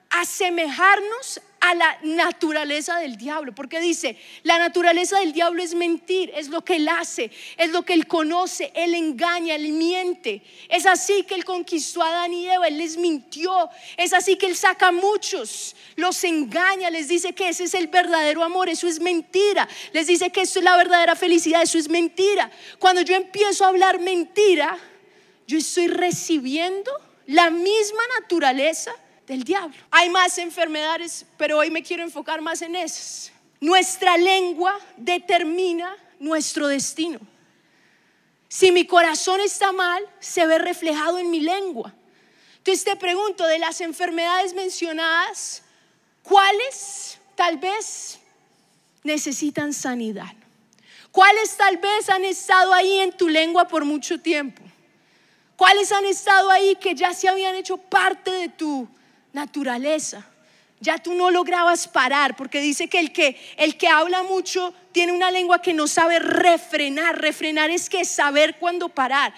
asemejarnos 0.09 1.41
a 1.65 1.75
la 1.75 1.97
naturaleza 2.03 2.97
del 2.97 3.15
diablo, 3.15 3.55
porque 3.55 3.79
dice, 3.79 4.17
la 4.43 4.59
naturaleza 4.59 5.19
del 5.19 5.31
diablo 5.31 5.63
es 5.63 5.73
mentir, 5.73 6.29
es 6.35 6.49
lo 6.49 6.61
que 6.65 6.75
él 6.75 6.89
hace, 6.89 7.31
es 7.57 7.71
lo 7.71 7.83
que 7.83 7.93
él 7.93 8.05
conoce, 8.05 8.73
él 8.75 8.93
engaña, 8.93 9.55
él 9.55 9.71
miente. 9.71 10.41
Es 10.67 10.85
así 10.85 11.23
que 11.23 11.35
él 11.35 11.45
conquistó 11.45 12.03
a 12.03 12.09
Adán 12.09 12.33
y 12.33 12.49
Eva, 12.49 12.67
él 12.67 12.77
les 12.77 12.97
mintió, 12.97 13.69
es 13.95 14.11
así 14.11 14.35
que 14.35 14.47
él 14.47 14.57
saca 14.57 14.89
a 14.89 14.91
muchos, 14.91 15.73
los 15.95 16.21
engaña, 16.25 16.89
les 16.89 17.07
dice 17.07 17.31
que 17.31 17.47
ese 17.47 17.63
es 17.63 17.73
el 17.75 17.87
verdadero 17.87 18.43
amor, 18.43 18.67
eso 18.67 18.85
es 18.85 18.99
mentira, 18.99 19.65
les 19.93 20.07
dice 20.07 20.31
que 20.31 20.41
eso 20.41 20.59
es 20.59 20.65
la 20.65 20.75
verdadera 20.75 21.15
felicidad, 21.15 21.61
eso 21.61 21.77
es 21.77 21.87
mentira. 21.87 22.51
Cuando 22.77 23.03
yo 23.03 23.15
empiezo 23.15 23.63
a 23.63 23.69
hablar 23.69 24.01
mentira, 24.01 24.77
yo 25.47 25.57
estoy 25.57 25.87
recibiendo 25.87 26.91
la 27.25 27.49
misma 27.49 28.03
naturaleza 28.19 28.93
del 29.27 29.43
diablo. 29.43 29.75
Hay 29.91 30.09
más 30.09 30.37
enfermedades, 30.37 31.25
pero 31.37 31.59
hoy 31.59 31.71
me 31.71 31.83
quiero 31.83 32.03
enfocar 32.03 32.41
más 32.41 32.61
en 32.61 32.75
esas. 32.75 33.31
Nuestra 33.59 34.17
lengua 34.17 34.77
determina 34.97 35.95
nuestro 36.19 36.67
destino. 36.67 37.19
Si 38.49 38.71
mi 38.71 38.85
corazón 38.85 39.41
está 39.41 39.71
mal, 39.71 40.03
se 40.19 40.45
ve 40.45 40.59
reflejado 40.59 41.17
en 41.17 41.31
mi 41.31 41.39
lengua. 41.39 41.93
Entonces 42.57 42.83
te 42.85 42.95
pregunto, 42.95 43.45
de 43.45 43.59
las 43.59 43.81
enfermedades 43.81 44.53
mencionadas, 44.53 45.63
¿cuáles 46.21 47.17
tal 47.35 47.57
vez 47.57 48.19
necesitan 49.03 49.73
sanidad? 49.73 50.31
¿Cuáles 51.11 51.57
tal 51.57 51.77
vez 51.77 52.09
han 52.09 52.25
estado 52.25 52.73
ahí 52.73 52.99
en 52.99 53.11
tu 53.11 53.27
lengua 53.27 53.67
por 53.67 53.85
mucho 53.85 54.19
tiempo? 54.19 54.61
¿Cuáles 55.55 55.91
han 55.91 56.05
estado 56.05 56.49
ahí 56.49 56.75
que 56.75 56.95
ya 56.95 57.13
se 57.13 57.27
habían 57.27 57.55
hecho 57.55 57.77
parte 57.77 58.31
de 58.31 58.49
tu 58.49 58.87
naturaleza. 59.33 60.25
Ya 60.79 60.97
tú 60.97 61.13
no 61.13 61.31
lograbas 61.31 61.87
parar, 61.87 62.35
porque 62.35 62.59
dice 62.59 62.87
que 62.87 62.99
el 62.99 63.11
que 63.13 63.39
el 63.57 63.77
que 63.77 63.87
habla 63.87 64.23
mucho 64.23 64.73
tiene 64.91 65.11
una 65.11 65.31
lengua 65.31 65.61
que 65.61 65.73
no 65.73 65.87
sabe 65.87 66.19
refrenar. 66.19 67.19
Refrenar 67.19 67.69
es 67.71 67.89
que 67.89 68.05
saber 68.05 68.57
cuándo 68.57 68.89
parar. 68.89 69.33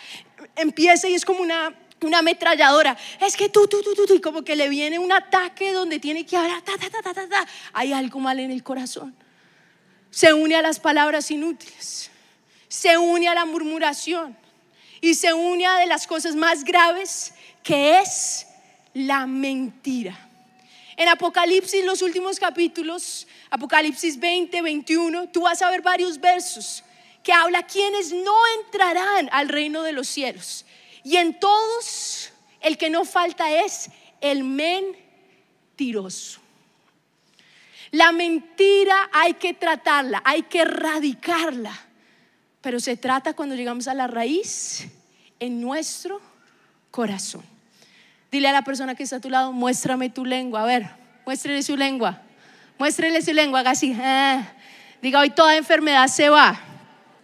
Empieza 0.56 1.08
y 1.08 1.14
es 1.14 1.26
como 1.26 1.42
una 1.42 1.74
una 2.02 2.20
ametralladora. 2.20 2.98
Es 3.22 3.36
que 3.36 3.50
tú, 3.50 3.68
tú, 3.68 3.82
tú, 3.82 4.06
tú, 4.06 4.14
y 4.14 4.22
como 4.22 4.44
que 4.44 4.56
le 4.56 4.70
viene 4.70 5.00
un 5.00 5.12
ataque 5.12 5.72
donde 5.72 6.00
tiene 6.00 6.26
que 6.26 6.38
hablar, 6.38 6.62
ta, 6.62 6.74
ta, 6.78 6.90
ta, 6.90 7.14
ta, 7.14 7.28
ta. 7.28 7.48
Hay 7.74 7.94
algo 7.94 8.20
mal 8.20 8.40
en 8.40 8.52
el 8.52 8.64
corazón. 8.64 9.16
Se 10.10 10.34
une 10.34 10.56
a 10.56 10.62
las 10.62 10.80
palabras 10.80 11.30
inútiles. 11.32 12.10
Se 12.68 12.98
une 12.98 13.28
a 13.28 13.34
la 13.34 13.46
murmuración. 13.46 14.38
Y 15.02 15.16
se 15.16 15.34
une 15.34 15.66
a 15.66 15.78
de 15.78 15.86
las 15.88 16.08
cosas 16.08 16.36
más 16.36 16.64
graves 16.64 17.34
que 17.64 18.00
es 18.00 18.45
la 18.96 19.28
mentira. 19.28 20.18
En 20.98 21.10
Apocalipsis, 21.10 21.84
los 21.84 22.02
últimos 22.02 22.40
capítulos, 22.40 23.28
Apocalipsis 23.50 24.18
20, 24.18 24.62
21, 24.62 25.30
tú 25.30 25.42
vas 25.42 25.62
a 25.62 25.70
ver 25.70 25.82
varios 25.82 26.20
versos 26.20 26.84
que 27.22 27.34
habla 27.34 27.64
quienes 27.64 28.14
no 28.14 28.36
entrarán 28.64 29.30
al 29.32 29.50
reino 29.50 29.84
de 29.84 29.92
los 29.92 30.08
cielos. 30.08 30.66
Y 31.04 31.18
en 31.18 31.38
todos, 31.40 32.32
el 32.62 32.78
que 32.78 32.90
no 32.90 33.04
falta 33.04 33.64
es 33.66 33.90
el 34.22 34.44
mentiroso. 34.44 36.40
La 37.92 38.14
mentira 38.14 39.10
hay 39.12 39.34
que 39.34 39.54
tratarla, 39.54 40.22
hay 40.24 40.44
que 40.44 40.60
erradicarla. 40.60 41.78
Pero 42.62 42.80
se 42.80 42.96
trata 42.96 43.34
cuando 43.34 43.56
llegamos 43.56 43.88
a 43.88 43.94
la 43.94 44.08
raíz 44.08 44.88
en 45.40 45.60
nuestro 45.60 46.22
corazón. 46.92 47.55
Dile 48.32 48.50
a 48.50 48.52
la 48.52 48.64
persona 48.64 48.96
que 48.96 49.04
está 49.04 49.18
a 49.18 49.22
tu 49.22 49.30
lado, 49.30 49.52
muéstrame 49.52 50.10
tu 50.10 50.26
lengua. 50.26 50.64
A 50.64 50.66
ver, 50.66 50.90
muéstrele 51.26 51.64
su 51.64 51.78
lengua. 51.78 52.22
Muéstrele 52.78 53.22
su 53.22 53.34
lengua, 53.34 53.62
haga 53.62 53.72
así. 53.72 53.96
Ah. 54.00 54.44
Diga, 55.02 55.20
hoy 55.20 55.30
toda 55.30 55.56
enfermedad 55.56 56.08
se 56.08 56.30
va. 56.30 56.60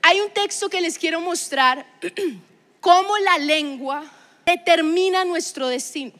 Hay 0.02 0.20
un 0.20 0.32
texto 0.32 0.70
que 0.70 0.82
les 0.82 0.98
quiero 0.98 1.20
mostrar 1.22 1.86
cómo 2.80 3.18
la 3.20 3.38
lengua 3.38 4.04
determina 4.46 5.26
nuestro 5.26 5.68
destino. 5.68 6.12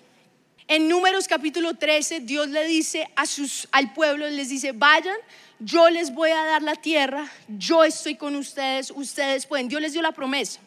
En 0.68 0.88
Números 0.88 1.28
capítulo 1.28 1.74
13, 1.74 2.22
Dios 2.22 2.48
le 2.48 2.66
dice 2.66 3.10
a 3.16 3.26
sus, 3.26 3.68
al 3.72 3.94
pueblo, 3.94 4.30
les 4.30 4.50
dice, 4.50 4.72
vayan, 4.72 5.18
yo 5.60 5.90
les 5.90 6.14
voy 6.14 6.32
a 6.32 6.46
dar 6.46 6.62
la 6.62 6.76
tierra, 6.76 7.30
yo 7.48 7.84
estoy 7.84 8.16
con 8.16 8.36
ustedes, 8.36 8.92
ustedes 8.96 9.46
pueden. 9.46 9.68
Dios 9.68 9.82
les 9.82 9.94
dio 9.94 10.02
la 10.02 10.14
promesa. 10.14 10.60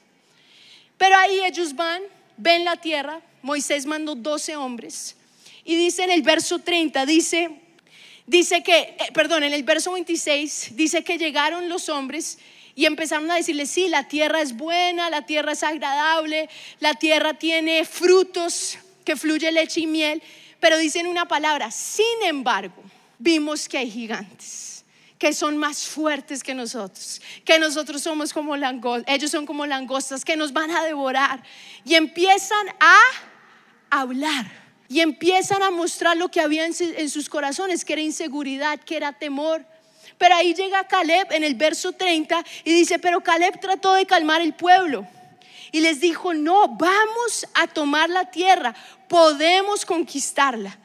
Pero 0.98 1.16
ahí 1.16 1.40
ellos 1.44 1.74
van, 1.74 2.02
ven 2.36 2.64
la 2.64 2.76
tierra, 2.76 3.20
Moisés 3.44 3.84
mandó 3.84 4.14
12 4.14 4.56
hombres. 4.56 5.16
Y 5.64 5.76
dice 5.76 6.02
en 6.02 6.10
el 6.10 6.22
verso 6.22 6.60
30, 6.60 7.04
dice, 7.04 7.50
dice 8.26 8.62
que, 8.62 8.78
eh, 8.78 8.96
perdón, 9.12 9.42
en 9.42 9.52
el 9.52 9.62
verso 9.62 9.92
26 9.92 10.70
dice 10.72 11.04
que 11.04 11.18
llegaron 11.18 11.68
los 11.68 11.90
hombres 11.90 12.38
y 12.74 12.86
empezaron 12.86 13.30
a 13.30 13.34
decirle, 13.34 13.66
sí, 13.66 13.88
la 13.88 14.08
tierra 14.08 14.40
es 14.40 14.56
buena, 14.56 15.10
la 15.10 15.26
tierra 15.26 15.52
es 15.52 15.62
agradable, 15.62 16.48
la 16.80 16.94
tierra 16.94 17.34
tiene 17.34 17.84
frutos 17.84 18.78
que 19.04 19.14
fluye 19.14 19.52
leche 19.52 19.80
y 19.80 19.86
miel, 19.86 20.22
pero 20.58 20.78
dicen 20.78 21.06
una 21.06 21.28
palabra, 21.28 21.70
sin 21.70 22.22
embargo, 22.24 22.82
vimos 23.18 23.68
que 23.68 23.76
hay 23.76 23.90
gigantes 23.90 24.84
que 25.18 25.32
son 25.32 25.56
más 25.56 25.86
fuertes 25.86 26.42
que 26.42 26.54
nosotros, 26.54 27.20
que 27.44 27.58
nosotros 27.58 28.02
somos 28.02 28.32
como 28.32 28.56
langostas, 28.56 29.14
ellos 29.14 29.30
son 29.30 29.46
como 29.46 29.64
langostas 29.64 30.24
que 30.24 30.36
nos 30.36 30.52
van 30.52 30.70
a 30.70 30.82
devorar 30.82 31.42
y 31.84 31.94
empiezan 31.94 32.68
a 32.80 32.98
hablar 34.00 34.46
y 34.88 35.00
empiezan 35.00 35.62
a 35.62 35.70
mostrar 35.70 36.16
lo 36.16 36.30
que 36.30 36.40
había 36.40 36.66
en 36.66 37.10
sus 37.10 37.28
corazones, 37.28 37.84
que 37.84 37.94
era 37.94 38.02
inseguridad, 38.02 38.78
que 38.80 38.96
era 38.96 39.12
temor. 39.12 39.64
Pero 40.18 40.34
ahí 40.34 40.54
llega 40.54 40.86
Caleb 40.86 41.32
en 41.32 41.42
el 41.42 41.54
verso 41.54 41.92
30 41.92 42.44
y 42.64 42.72
dice, 42.72 42.98
pero 42.98 43.20
Caleb 43.20 43.58
trató 43.60 43.94
de 43.94 44.06
calmar 44.06 44.40
el 44.40 44.54
pueblo 44.54 45.06
y 45.72 45.80
les 45.80 46.00
dijo, 46.00 46.34
no, 46.34 46.68
vamos 46.68 47.46
a 47.54 47.66
tomar 47.66 48.08
la 48.08 48.30
tierra, 48.30 48.74
podemos 49.08 49.84
conquistarla. 49.84 50.78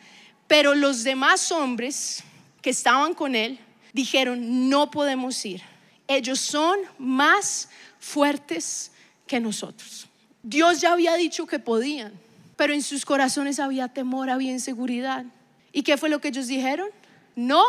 Pero 0.47 0.73
los 0.73 1.03
demás 1.03 1.51
hombres 1.51 2.23
que 2.61 2.71
estaban 2.71 3.13
con 3.13 3.35
él 3.35 3.59
dijeron, 3.93 4.69
no 4.69 4.89
podemos 4.89 5.45
ir. 5.45 5.61
Ellos 6.07 6.39
son 6.39 6.79
más 6.97 7.69
fuertes 7.99 8.91
que 9.27 9.39
nosotros. 9.39 10.07
Dios 10.41 10.81
ya 10.81 10.93
había 10.93 11.13
dicho 11.13 11.45
que 11.45 11.59
podían, 11.59 12.13
pero 12.59 12.73
en 12.73 12.81
sus 12.81 13.05
corazones 13.05 13.57
había 13.57 13.87
temor, 13.87 14.29
había 14.29 14.51
inseguridad. 14.51 15.23
¿Y 15.71 15.81
qué 15.81 15.95
fue 15.95 16.09
lo 16.09 16.19
que 16.19 16.27
ellos 16.27 16.47
dijeron? 16.47 16.89
No 17.33 17.63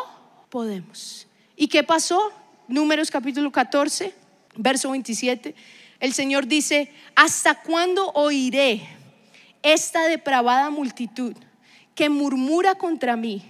podemos. 0.48 1.28
¿Y 1.54 1.68
qué 1.68 1.84
pasó? 1.84 2.32
Números 2.66 3.08
capítulo 3.08 3.52
14, 3.52 4.12
verso 4.56 4.90
27. 4.90 5.54
El 6.00 6.12
Señor 6.12 6.48
dice, 6.48 6.92
¿hasta 7.14 7.62
cuándo 7.62 8.10
oiré 8.14 8.82
esta 9.62 10.08
depravada 10.08 10.70
multitud 10.70 11.36
que 11.94 12.08
murmura 12.08 12.74
contra 12.74 13.14
mí? 13.14 13.44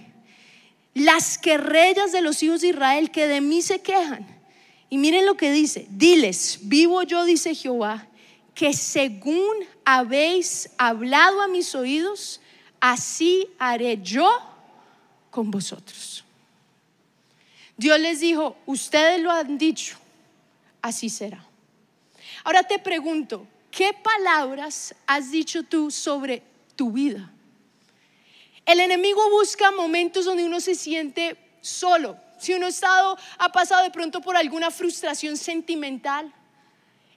Las 0.93 1.39
querellas 1.39 2.11
de 2.11 2.21
los 2.21 2.43
hijos 2.43 2.61
de 2.61 2.67
Israel 2.67 3.09
que 3.09 3.27
de 3.27 3.41
mí 3.41 3.63
se 3.63 3.81
quejan. 3.81 4.27
Y 4.91 4.99
miren 4.99 5.25
lo 5.25 5.37
que 5.37 5.51
dice, 5.51 5.87
diles, 5.89 6.59
vivo 6.61 7.01
yo, 7.01 7.25
dice 7.25 7.55
Jehová, 7.55 8.07
que 8.61 8.73
según 8.73 9.55
habéis 9.83 10.69
hablado 10.77 11.41
a 11.41 11.47
mis 11.47 11.73
oídos, 11.73 12.39
así 12.79 13.49
haré 13.57 13.99
yo 14.03 14.29
con 15.31 15.49
vosotros. 15.49 16.23
Dios 17.75 17.99
les 17.99 18.19
dijo, 18.19 18.55
ustedes 18.67 19.19
lo 19.19 19.31
han 19.31 19.57
dicho, 19.57 19.97
así 20.79 21.09
será. 21.09 21.43
Ahora 22.43 22.61
te 22.61 22.77
pregunto, 22.77 23.47
¿qué 23.71 23.93
palabras 23.93 24.93
has 25.07 25.31
dicho 25.31 25.63
tú 25.63 25.89
sobre 25.89 26.43
tu 26.75 26.91
vida? 26.91 27.31
El 28.63 28.79
enemigo 28.79 29.27
busca 29.31 29.71
momentos 29.71 30.25
donde 30.25 30.45
uno 30.45 30.59
se 30.59 30.75
siente 30.75 31.35
solo. 31.61 32.15
Si 32.37 32.53
uno 32.53 32.67
ha 32.67 32.69
estado, 32.69 33.17
ha 33.39 33.51
pasado 33.51 33.81
de 33.81 33.89
pronto 33.89 34.21
por 34.21 34.37
alguna 34.37 34.69
frustración 34.69 35.35
sentimental, 35.35 36.31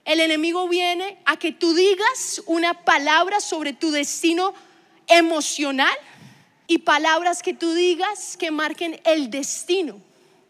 el 0.05 0.19
enemigo 0.19 0.69
viene 0.69 1.17
a 1.25 1.37
que 1.37 1.51
tú 1.51 1.73
digas 1.73 2.41
una 2.45 2.85
palabra 2.85 3.39
sobre 3.39 3.73
tu 3.73 3.91
destino 3.91 4.53
emocional 5.07 5.95
y 6.67 6.79
palabras 6.79 7.41
que 7.41 7.53
tú 7.53 7.73
digas 7.73 8.37
que 8.37 8.51
marquen 8.51 9.01
el 9.03 9.29
destino. 9.29 9.99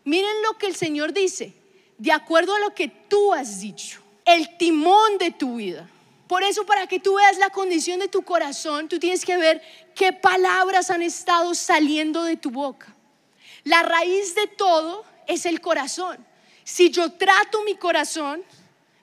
Miren 0.03 0.43
lo 0.43 0.57
que 0.57 0.67
el 0.67 0.75
Señor 0.75 1.13
dice, 1.13 1.53
de 1.97 2.11
acuerdo 2.11 2.53
a 2.53 2.59
lo 2.59 2.73
que 2.73 2.89
tú 2.89 3.33
has 3.33 3.61
dicho, 3.61 4.01
el 4.25 4.57
timón 4.57 5.17
de 5.17 5.31
tu 5.31 5.55
vida. 5.55 5.89
Por 6.27 6.43
eso, 6.43 6.65
para 6.65 6.87
que 6.87 6.99
tú 6.99 7.15
veas 7.15 7.37
la 7.37 7.49
condición 7.49 7.99
de 7.99 8.07
tu 8.07 8.23
corazón, 8.23 8.89
tú 8.89 8.99
tienes 8.99 9.23
que 9.23 9.37
ver 9.37 9.61
qué 9.93 10.11
palabras 10.11 10.89
han 10.89 11.01
estado 11.01 11.55
saliendo 11.55 12.23
de 12.23 12.35
tu 12.35 12.51
boca. 12.51 12.93
La 13.63 13.83
raíz 13.83 14.35
de 14.35 14.47
todo 14.47 15.05
es 15.27 15.45
el 15.45 15.61
corazón. 15.61 16.17
Si 16.63 16.89
yo 16.89 17.13
trato 17.13 17.63
mi 17.63 17.75
corazón, 17.75 18.43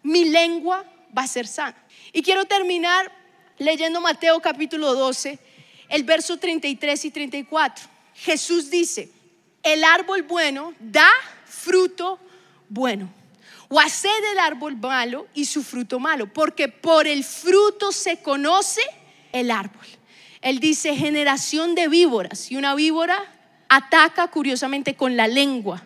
mi 0.03 0.25
lengua 0.25 0.85
va 1.17 1.23
a 1.23 1.27
ser 1.27 1.47
sana. 1.47 1.77
Y 2.13 2.23
quiero 2.23 2.45
terminar 2.45 3.11
leyendo 3.59 4.01
Mateo 4.01 4.41
capítulo 4.41 4.95
12, 4.95 5.39
el 5.89 6.05
verso 6.05 6.37
33 6.37 7.05
y 7.05 7.11
34. 7.11 7.85
Jesús 8.15 8.71
dice, 8.71 9.11
el 9.63 9.85
árbol 9.85 10.23
bueno 10.23 10.75
da 10.81 11.11
fruto 11.45 12.19
bueno. 12.69 13.13
O 13.69 13.81
haced 13.81 14.33
el 14.33 14.39
árbol 14.39 14.77
malo 14.77 15.27
y 15.33 15.47
su 15.47 15.63
fruto 15.63 15.99
malo, 15.99 16.31
porque 16.31 16.69
por 16.69 17.07
el 17.07 17.25
fruto 17.25 17.91
se 17.91 18.21
conoce 18.21 18.83
el 19.33 19.51
árbol. 19.51 19.87
Él 20.43 20.59
dice 20.59 20.95
generación 20.95 21.75
de 21.75 21.89
víboras 21.89 22.51
y 22.51 22.57
una 22.57 22.75
víbora 22.75 23.33
ataca 23.69 24.29
curiosamente 24.29 24.95
con 24.95 25.17
la 25.17 25.27
lengua. 25.27 25.83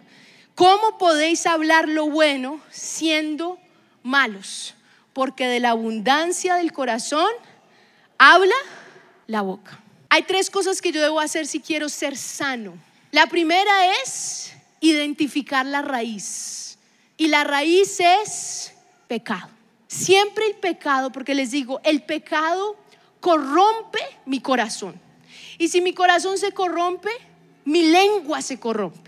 ¿Cómo 0.57 0.99
podéis 0.99 1.47
hablar 1.47 1.89
lo 1.89 2.09
bueno 2.09 2.61
siendo 2.71 3.61
malos? 4.07 4.75
Porque 5.13 5.47
de 5.47 5.61
la 5.61 5.71
abundancia 5.71 6.55
del 6.55 6.73
corazón 6.73 7.29
habla 8.19 8.55
la 9.27 9.43
boca. 9.43 9.81
Hay 10.09 10.23
tres 10.23 10.51
cosas 10.51 10.81
que 10.81 10.93
yo 10.93 11.03
debo 11.03 11.21
hacer 11.21 11.47
si 11.47 11.61
quiero 11.61 11.89
ser 11.89 12.17
sano. 12.17 12.75
La 13.11 13.27
primera 13.27 13.93
es 14.03 14.53
identificar 14.81 15.67
la 15.67 15.83
raíz. 15.83 16.79
Y 17.17 17.29
la 17.29 17.45
raíz 17.45 17.99
es 18.01 18.73
pecado. 19.09 19.49
Siempre 19.89 20.47
el 20.47 20.55
pecado, 20.57 21.11
porque 21.11 21.35
les 21.35 21.51
digo, 21.51 21.81
el 21.85 22.03
pecado 22.03 22.77
corrompe 23.21 24.01
mi 24.27 24.41
corazón. 24.41 25.01
Y 25.59 25.69
si 25.69 25.81
mi 25.81 25.95
corazón 25.95 26.39
se 26.39 26.53
corrompe, 26.53 27.11
mi 27.65 27.83
lengua 27.83 28.43
se 28.43 28.61
corrompe. 28.61 29.06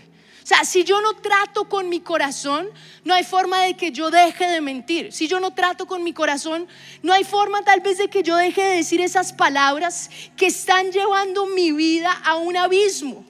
Sea, 0.49 0.65
si 0.65 0.83
yo 0.83 0.99
no 0.99 1.13
trato 1.13 1.69
con 1.69 1.89
mi 1.89 1.99
corazón, 1.99 2.67
no 3.03 3.13
hay 3.13 3.23
forma 3.23 3.61
de 3.61 3.75
que 3.75 3.91
yo 3.91 4.09
deje 4.09 4.47
de 4.47 4.61
mentir. 4.61 5.13
Si 5.13 5.27
yo 5.27 5.39
no 5.39 5.53
trato 5.53 5.85
con 5.85 6.03
mi 6.03 6.11
corazón, 6.11 6.67
no 7.03 7.13
hay 7.13 7.23
forma 7.23 7.61
tal 7.61 7.81
vez 7.81 7.99
de 7.99 8.07
que 8.07 8.23
yo 8.23 8.35
deje 8.35 8.63
de 8.63 8.77
decir 8.77 8.99
esas 8.99 9.31
palabras 9.31 10.09
que 10.35 10.47
están 10.47 10.91
llevando 10.91 11.45
mi 11.45 11.71
vida 11.71 12.11
a 12.25 12.37
un 12.37 12.57
abismo 12.57 13.23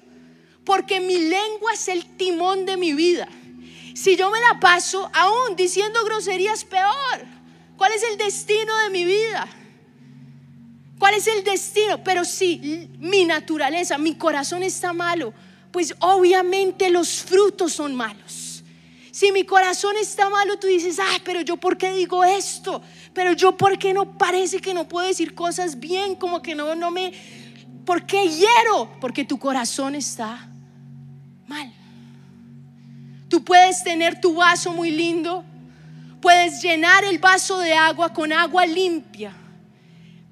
porque 0.64 1.02
mi 1.02 1.18
lengua 1.18 1.74
es 1.74 1.90
el 1.90 2.06
timón 2.06 2.66
de 2.66 2.78
mi 2.78 2.94
vida. 2.94 3.28
Si 3.96 4.16
yo 4.16 4.32
me 4.32 4.40
la 4.40 4.62
paso 4.62 5.12
aún 5.14 5.58
diciendo 5.58 6.06
groserías, 6.06 6.64
peor. 6.64 7.26
¿Cuál 7.76 7.92
es 7.92 8.04
el 8.04 8.18
destino 8.18 8.78
de 8.78 8.90
mi 8.92 9.04
vida? 9.04 9.46
¿Cuál 10.98 11.16
es 11.16 11.28
el 11.28 11.44
destino? 11.44 12.02
Pero 12.02 12.24
si 12.24 12.88
mi 12.98 13.26
naturaleza, 13.26 13.98
mi 13.98 14.16
corazón 14.16 14.64
está 14.64 14.94
malo, 14.94 15.34
pues 15.72 15.96
obviamente 16.00 16.90
los 16.90 17.24
frutos 17.24 17.74
son 17.74 17.96
malos. 17.96 18.64
Si 19.12 19.32
mi 19.32 19.44
corazón 19.44 19.96
está 19.98 20.30
malo, 20.30 20.58
tú 20.58 20.68
dices, 20.68 21.00
ah, 21.00 21.18
pero 21.26 21.42
yo 21.42 21.58
por 21.58 21.78
qué 21.78 21.92
digo 21.92 22.24
esto, 22.24 22.82
pero 23.14 23.34
yo 23.34 23.58
por 23.58 23.78
qué 23.78 23.94
no 23.94 24.18
parece 24.18 24.60
que 24.60 24.74
no 24.74 24.88
puedo 24.88 25.08
decir 25.08 25.34
cosas 25.34 25.80
bien, 25.80 26.16
como 26.16 26.42
que 26.42 26.56
no, 26.56 26.76
no 26.76 26.90
me, 26.90 27.12
¿Por 27.90 28.06
qué 28.06 28.28
hiero? 28.28 28.88
Porque 29.02 29.26
tu 29.26 29.40
corazón 29.40 29.96
está 29.96 30.48
mal. 31.48 31.74
Tú 33.28 33.44
puedes 33.44 33.84
tener 33.84 34.22
tu 34.22 34.36
vaso 34.36 34.72
muy 34.74 34.92
lindo, 34.92 35.44
puedes 36.22 36.62
llenar 36.62 37.04
el 37.04 37.18
vaso 37.18 37.58
de 37.58 37.74
agua 37.74 38.14
con 38.14 38.32
agua 38.32 38.68
limpia, 38.68 39.36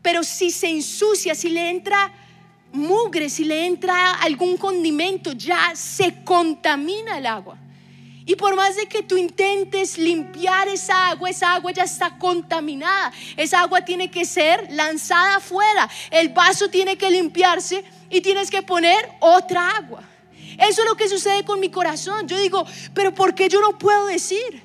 pero 0.04 0.24
si 0.24 0.52
se 0.52 0.70
ensucia, 0.70 1.34
si 1.34 1.50
le 1.50 1.72
entra 1.72 2.14
mugre, 2.72 3.30
si 3.30 3.44
le 3.44 3.66
entra 3.66 4.12
algún 4.12 4.58
condimento, 4.58 5.32
ya 5.34 5.76
se 5.76 6.24
contamina 6.24 7.18
el 7.18 7.26
agua. 7.26 7.58
Y 8.26 8.36
por 8.36 8.56
más 8.58 8.76
de 8.76 8.88
que 8.88 9.04
tú 9.04 9.16
intentes 9.16 9.98
limpiar 9.98 10.68
esa 10.68 11.10
agua, 11.12 11.30
esa 11.30 11.54
agua 11.54 11.72
ya 11.72 11.84
está 11.84 12.18
contaminada. 12.18 13.14
Esa 13.38 13.62
agua 13.62 13.86
tiene 13.86 14.12
que 14.12 14.26
ser 14.26 14.68
lanzada 14.70 15.38
afuera. 15.38 15.90
El 16.12 16.30
vaso 16.30 16.70
tiene 16.70 16.98
que 16.98 17.10
limpiarse 17.10 17.86
y 18.10 18.20
tienes 18.20 18.52
que 18.52 18.62
poner 18.62 19.10
otra 19.22 19.70
agua. 19.78 20.04
Eso 20.58 20.82
es 20.82 20.90
lo 20.90 20.96
que 20.96 21.08
sucede 21.08 21.46
con 21.46 21.62
mi 21.62 21.70
corazón. 21.70 22.28
Yo 22.28 22.38
digo, 22.38 22.66
pero 22.94 23.14
¿por 23.14 23.34
qué 23.34 23.48
yo 23.48 23.62
no 23.62 23.78
puedo 23.78 24.08
decir? 24.08 24.62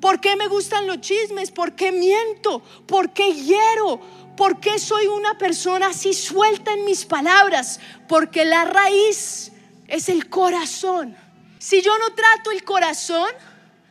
¿Por 0.00 0.20
qué 0.20 0.34
me 0.34 0.48
gustan 0.48 0.86
los 0.88 1.00
chismes? 1.00 1.52
¿Por 1.52 1.76
qué 1.76 1.92
miento? 1.92 2.60
¿Por 2.86 3.12
qué 3.12 3.32
hiero? 3.32 4.00
¿Por 4.36 4.60
qué 4.60 4.78
soy 4.78 5.06
una 5.06 5.38
persona 5.38 5.88
así 5.88 6.12
suelta 6.12 6.72
en 6.72 6.84
mis 6.84 7.04
palabras? 7.04 7.80
Porque 8.08 8.44
la 8.44 8.64
raíz 8.64 9.52
es 9.86 10.08
el 10.08 10.28
corazón. 10.28 11.16
Si 11.58 11.80
yo 11.80 11.96
no 11.98 12.14
trato 12.14 12.50
el 12.50 12.64
corazón, 12.64 13.28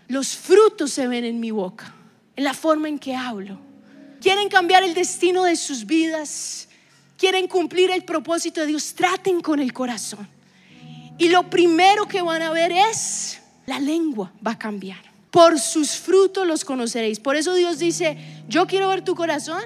los 0.08 0.36
frutos 0.36 0.91
se 0.91 1.08
ven 1.08 1.23
en 1.23 1.39
mi 1.39 1.51
boca, 1.51 1.93
en 2.36 2.43
la 2.43 2.53
forma 2.53 2.89
en 2.89 2.99
que 2.99 3.15
hablo. 3.15 3.58
Quieren 4.21 4.49
cambiar 4.49 4.84
el 4.84 4.93
destino 4.93 5.43
de 5.43 5.56
sus 5.56 5.86
vidas, 5.86 6.67
quieren 7.17 7.47
cumplir 7.47 7.89
el 7.91 8.03
propósito 8.03 8.62
de 8.62 8.67
Dios, 8.67 8.93
traten 8.93 9.41
con 9.41 9.60
el 9.60 9.73
corazón. 9.73 10.27
Y 11.17 11.29
lo 11.29 11.49
primero 11.49 12.08
que 12.08 12.21
van 12.21 12.41
a 12.41 12.51
ver 12.51 12.71
es 12.71 13.39
la 13.65 13.79
lengua 13.79 14.32
va 14.45 14.51
a 14.51 14.60
cambiar. 14.60 14.99
Por 15.32 15.60
sus 15.60 15.91
frutos 15.91 16.45
los 16.45 16.63
conoceréis. 16.63 17.19
Por 17.19 17.36
eso 17.36 17.53
Dios 17.56 17.79
dice, 17.79 18.17
yo 18.47 18.67
quiero 18.67 18.89
ver 18.89 19.03
tu 19.03 19.15
corazón, 19.15 19.63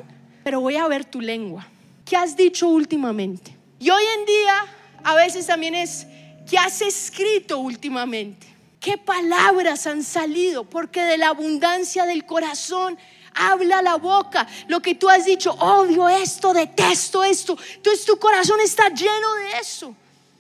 pero 0.48 0.62
voy 0.62 0.78
a 0.78 0.88
ver 0.88 1.04
tu 1.04 1.20
lengua. 1.20 1.68
¿Qué 2.06 2.16
has 2.16 2.38
dicho 2.38 2.70
últimamente? 2.70 3.54
Y 3.82 3.90
hoy 3.90 4.04
en 4.18 4.26
día 4.26 4.66
a 5.04 5.14
veces 5.14 5.46
también 5.46 5.76
es, 5.76 6.08
¿qué 6.50 6.58
has 6.58 6.80
escrito 6.80 7.60
últimamente? 7.60 8.48
¿Qué 8.80 8.98
palabras 8.98 9.86
han 9.88 10.06
salido? 10.06 10.64
Porque 10.64 11.04
de 11.04 11.18
la 11.18 11.28
abundancia 11.28 12.06
del 12.06 12.26
corazón 12.26 12.98
habla 13.34 13.82
la 13.82 13.98
boca. 13.98 14.48
Lo 14.70 14.82
que 14.82 14.96
tú 14.96 15.10
has 15.10 15.26
dicho, 15.26 15.52
odio 15.52 16.08
esto, 16.08 16.54
detesto 16.54 17.26
esto. 17.26 17.58
Entonces 17.76 18.06
tu 18.06 18.18
corazón 18.18 18.62
está 18.64 18.88
lleno 18.88 19.34
de 19.34 19.60
eso. 19.60 19.94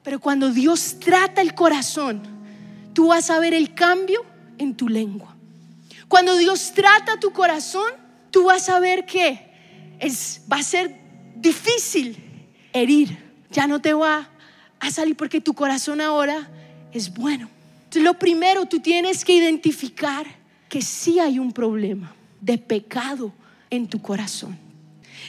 Pero 0.03 0.21
cuando 0.21 0.51
Dios 0.51 1.01
trata 1.01 1.41
el 1.41 1.53
corazón, 1.53 2.23
tú 2.93 3.07
vas 3.07 3.29
a 3.29 3.39
ver 3.39 3.53
el 3.53 3.73
cambio 3.73 4.25
en 4.57 4.73
tu 4.73 4.87
lengua. 4.87 5.35
Cuando 6.07 6.37
Dios 6.37 6.71
trata 6.73 7.19
tu 7.19 7.33
corazón, 7.33 7.91
tú 8.31 8.45
vas 8.45 8.69
a 8.69 8.79
ver 8.79 9.05
que 9.05 9.46
es, 9.99 10.41
va 10.51 10.57
a 10.57 10.63
ser 10.63 10.95
difícil 11.35 12.17
herir. 12.73 13.17
Ya 13.51 13.67
no 13.67 13.81
te 13.81 13.93
va 13.93 14.29
a 14.79 14.91
salir 14.91 15.15
porque 15.15 15.41
tu 15.41 15.53
corazón 15.53 16.01
ahora 16.01 16.49
es 16.91 17.13
bueno. 17.13 17.49
Entonces, 17.77 18.03
lo 18.03 18.15
primero, 18.15 18.65
tú 18.65 18.79
tienes 18.79 19.23
que 19.23 19.33
identificar 19.33 20.25
que 20.69 20.81
sí 20.81 21.19
hay 21.19 21.39
un 21.39 21.53
problema 21.53 22.13
de 22.41 22.57
pecado 22.57 23.33
en 23.69 23.87
tu 23.87 24.01
corazón. 24.01 24.57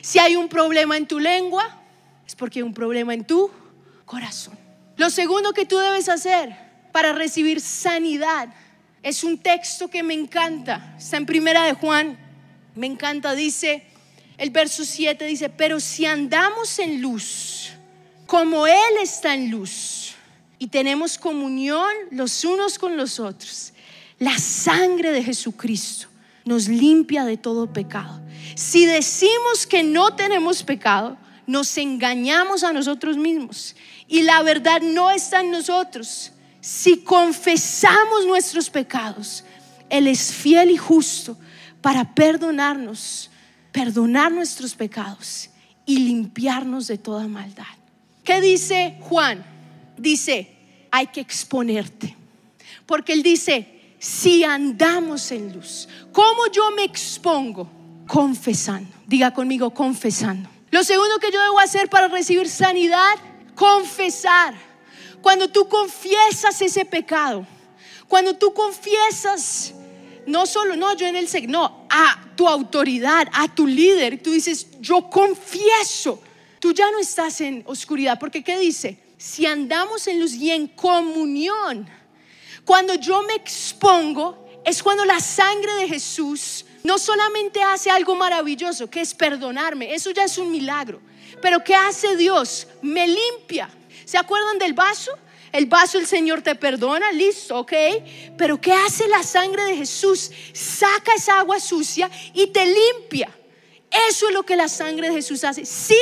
Si 0.02 0.18
hay 0.18 0.37
un 0.37 0.48
problema 0.48 0.96
en 0.96 1.07
tu 1.07 1.18
lengua, 1.18 1.81
es 2.26 2.35
porque 2.35 2.59
hay 2.59 2.62
un 2.64 2.74
problema 2.74 3.14
en 3.14 3.24
tu 3.24 3.50
corazón. 4.04 4.59
Lo 4.96 5.11
segundo 5.11 5.52
que 5.52 5.64
tú 5.64 5.78
debes 5.78 6.09
hacer 6.09 6.54
para 6.92 7.12
recibir 7.12 7.61
sanidad 7.61 8.48
es 9.02 9.22
un 9.22 9.38
texto 9.38 9.88
que 9.88 10.02
me 10.02 10.14
encanta. 10.14 10.96
Está 10.98 11.16
en 11.16 11.26
primera 11.26 11.64
de 11.64 11.74
Juan. 11.74 12.18
Me 12.74 12.87
encanta. 12.87 13.35
Dice, 13.35 13.85
el 14.38 14.51
verso 14.51 14.85
7 14.85 15.24
dice, 15.27 15.48
pero 15.48 15.81
si 15.81 16.07
andamos 16.07 16.79
en 16.79 17.03
luz, 17.03 17.72
como 18.27 18.66
Él 18.66 18.96
está 19.03 19.35
en 19.35 19.51
luz, 19.51 20.14
y 20.59 20.68
tenemos 20.68 21.18
comunión 21.18 21.88
los 22.11 22.44
unos 22.44 22.79
con 22.79 22.96
los 22.96 23.20
otros, 23.20 23.72
la 24.18 24.38
sangre 24.38 25.12
de 25.12 25.22
Jesucristo 25.22 26.09
nos 26.44 26.68
limpia 26.68 27.24
de 27.24 27.37
todo 27.37 27.72
pecado. 27.72 28.20
Si 28.55 28.87
decimos 28.87 29.66
que 29.68 29.83
no 29.83 30.16
tenemos 30.16 30.62
pecado, 30.62 31.16
nos 31.46 31.77
engañamos 31.79 32.64
a 32.64 32.72
nosotros 32.72 33.16
mismos 33.16 33.77
y 34.09 34.22
la 34.22 34.42
verdad 34.42 34.81
no 34.83 35.11
está 35.11 35.40
en 35.40 35.51
nosotros. 35.51 36.33
Si 36.61 36.98
confesamos 36.98 38.27
nuestros 38.27 38.68
pecados, 38.68 39.44
Él 39.88 40.09
es 40.09 40.33
fiel 40.33 40.70
y 40.70 40.77
justo 40.77 41.37
para 41.81 42.14
perdonarnos, 42.14 43.31
perdonar 43.72 44.33
nuestros 44.33 44.74
pecados 44.74 45.50
y 45.87 45.98
limpiarnos 45.98 46.87
de 46.87 46.98
toda 46.98 47.26
maldad. 47.28 47.64
¿Qué 48.24 48.40
dice 48.40 48.98
Juan? 49.00 49.44
Dice, 49.96 50.54
hay 50.90 51.07
que 51.07 51.20
exponerte. 51.20 52.16
Porque 52.87 53.12
Él 53.12 53.22
dice, 53.22 53.94
si 53.98 54.44
andamos 54.44 55.31
en 55.33 55.52
luz, 55.52 55.88
¿cómo 56.12 56.46
yo 56.52 56.70
me 56.70 56.85
expongo? 56.85 57.70
Confesando. 58.07 58.88
Diga 59.07 59.33
conmigo, 59.33 59.70
confesando. 59.72 60.48
Lo 60.70 60.85
segundo 60.85 61.18
que 61.18 61.31
yo 61.31 61.42
debo 61.42 61.59
hacer 61.59 61.88
para 61.88 62.09
recibir 62.09 62.48
sanidad, 62.48 63.14
confesar. 63.54 64.54
Cuando 65.22 65.48
tú 65.48 65.68
confiesas 65.68 66.61
ese 66.61 66.85
pecado, 66.85 67.46
cuando 68.07 68.35
tú 68.35 68.52
confiesas, 68.52 69.74
no 70.29 70.47
solo, 70.47 70.77
no, 70.77 70.95
yo 70.95 71.07
en 71.07 71.17
el 71.17 71.29
no, 71.51 71.87
a 71.91 72.25
tu 72.37 72.47
autoridad, 72.47 73.29
a 73.33 73.53
tu 73.53 73.67
líder, 73.67 74.23
tú 74.23 74.31
dices, 74.31 74.67
yo 74.81 75.09
confieso, 75.11 76.23
tú 76.61 76.73
ya 76.73 76.91
no 76.91 76.99
estás 76.99 77.41
en 77.41 77.62
oscuridad, 77.67 78.19
porque 78.19 78.45
¿qué 78.45 78.59
dice? 78.59 79.03
Si 79.17 79.47
andamos 79.47 80.07
en 80.07 80.21
luz 80.21 80.35
y 80.35 80.51
en 80.51 80.69
comunión, 80.69 81.88
cuando 82.64 82.95
yo 82.95 83.23
me 83.23 83.35
expongo, 83.35 84.47
es 84.64 84.83
cuando 84.83 85.05
la 85.05 85.19
sangre 85.19 85.73
de 85.77 85.88
Jesús 85.88 86.64
no 86.85 86.99
solamente 86.99 87.62
hace 87.62 87.91
algo 87.91 88.14
maravilloso, 88.14 88.88
que 88.88 89.01
es 89.01 89.14
perdonarme, 89.14 89.95
eso 89.95 90.11
ya 90.11 90.25
es 90.25 90.37
un 90.38 90.51
milagro, 90.51 91.01
pero 91.41 91.64
¿qué 91.64 91.75
hace 91.75 92.17
Dios? 92.17 92.69
Me 92.83 93.07
limpia. 93.09 93.71
¿Se 94.05 94.19
acuerdan 94.19 94.59
del 94.59 94.75
vaso? 94.75 95.12
El 95.59 95.66
vaso 95.66 95.99
el 95.99 96.07
Señor 96.07 96.40
te 96.40 96.55
perdona, 96.55 97.11
listo, 97.11 97.59
ok. 97.59 97.73
Pero 98.37 98.61
¿qué 98.61 98.73
hace 98.73 99.09
la 99.09 99.25
sangre 99.25 99.64
de 99.64 99.77
Jesús? 99.77 100.31
Saca 100.53 101.14
esa 101.16 101.40
agua 101.40 101.59
sucia 101.59 102.09
y 102.33 102.47
te 102.47 102.64
limpia. 102.64 103.29
Eso 104.09 104.29
es 104.29 104.35
lo 104.35 104.44
que 104.44 104.55
la 104.55 104.68
sangre 104.68 105.09
de 105.09 105.16
Jesús 105.16 105.42
hace. 105.42 105.64
Si 105.64 105.99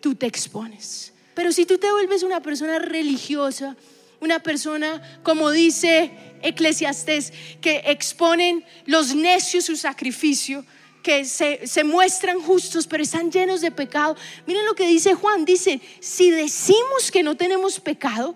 tú 0.00 0.16
te 0.16 0.26
expones. 0.26 1.12
Pero 1.34 1.52
si 1.52 1.66
tú 1.66 1.78
te 1.78 1.88
vuelves 1.88 2.24
una 2.24 2.42
persona 2.42 2.80
religiosa, 2.80 3.76
una 4.18 4.40
persona, 4.40 5.20
como 5.22 5.52
dice 5.52 6.10
Eclesiastés, 6.42 7.32
que 7.60 7.82
exponen 7.86 8.64
los 8.86 9.14
necios 9.14 9.66
su 9.66 9.76
sacrificio, 9.76 10.64
que 11.04 11.26
se, 11.26 11.64
se, 11.68 11.84
muestran 11.84 12.40
justos, 12.40 12.88
pero 12.88 13.04
están 13.04 13.30
llenos 13.30 13.60
de 13.60 13.70
pecado. 13.70 14.16
Miren 14.48 14.66
lo 14.66 14.74
que 14.74 14.88
dice 14.88 15.14
Juan, 15.14 15.44
dice, 15.44 15.80
si 16.00 16.32
decimos 16.32 17.12
que 17.12 17.22
no 17.22 17.36
tenemos 17.36 17.78
pecado, 17.78 18.34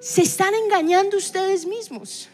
se 0.00 0.22
están 0.22 0.54
engañando 0.54 1.16
ustedes 1.16 1.66
mismos. 1.66 2.28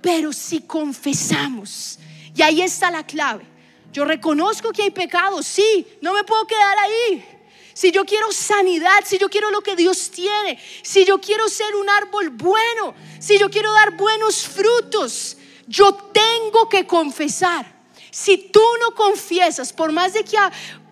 Pero 0.00 0.32
si 0.32 0.60
confesamos, 0.60 1.98
y 2.34 2.42
ahí 2.42 2.62
está 2.62 2.90
la 2.90 3.04
clave, 3.04 3.44
yo 3.92 4.04
reconozco 4.04 4.70
que 4.70 4.82
hay 4.82 4.90
pecado, 4.90 5.42
sí, 5.42 5.86
no 6.00 6.12
me 6.12 6.24
puedo 6.24 6.46
quedar 6.46 6.78
ahí 6.78 7.38
si 7.78 7.92
yo 7.92 8.04
quiero 8.04 8.32
sanidad, 8.32 9.04
si 9.04 9.18
yo 9.18 9.28
quiero 9.28 9.52
lo 9.52 9.60
que 9.60 9.76
Dios 9.76 10.10
tiene, 10.10 10.58
si 10.82 11.04
yo 11.04 11.20
quiero 11.20 11.48
ser 11.48 11.76
un 11.76 11.88
árbol 11.88 12.30
bueno, 12.30 12.92
si 13.20 13.38
yo 13.38 13.48
quiero 13.48 13.72
dar 13.72 13.92
buenos 13.92 14.48
frutos, 14.48 15.36
yo 15.68 15.94
tengo 15.94 16.68
que 16.68 16.88
confesar. 16.88 17.72
Si 18.10 18.36
tú 18.36 18.64
no 18.80 18.96
confiesas, 18.96 19.72
por 19.72 19.92
más 19.92 20.12
de 20.12 20.24
que 20.24 20.36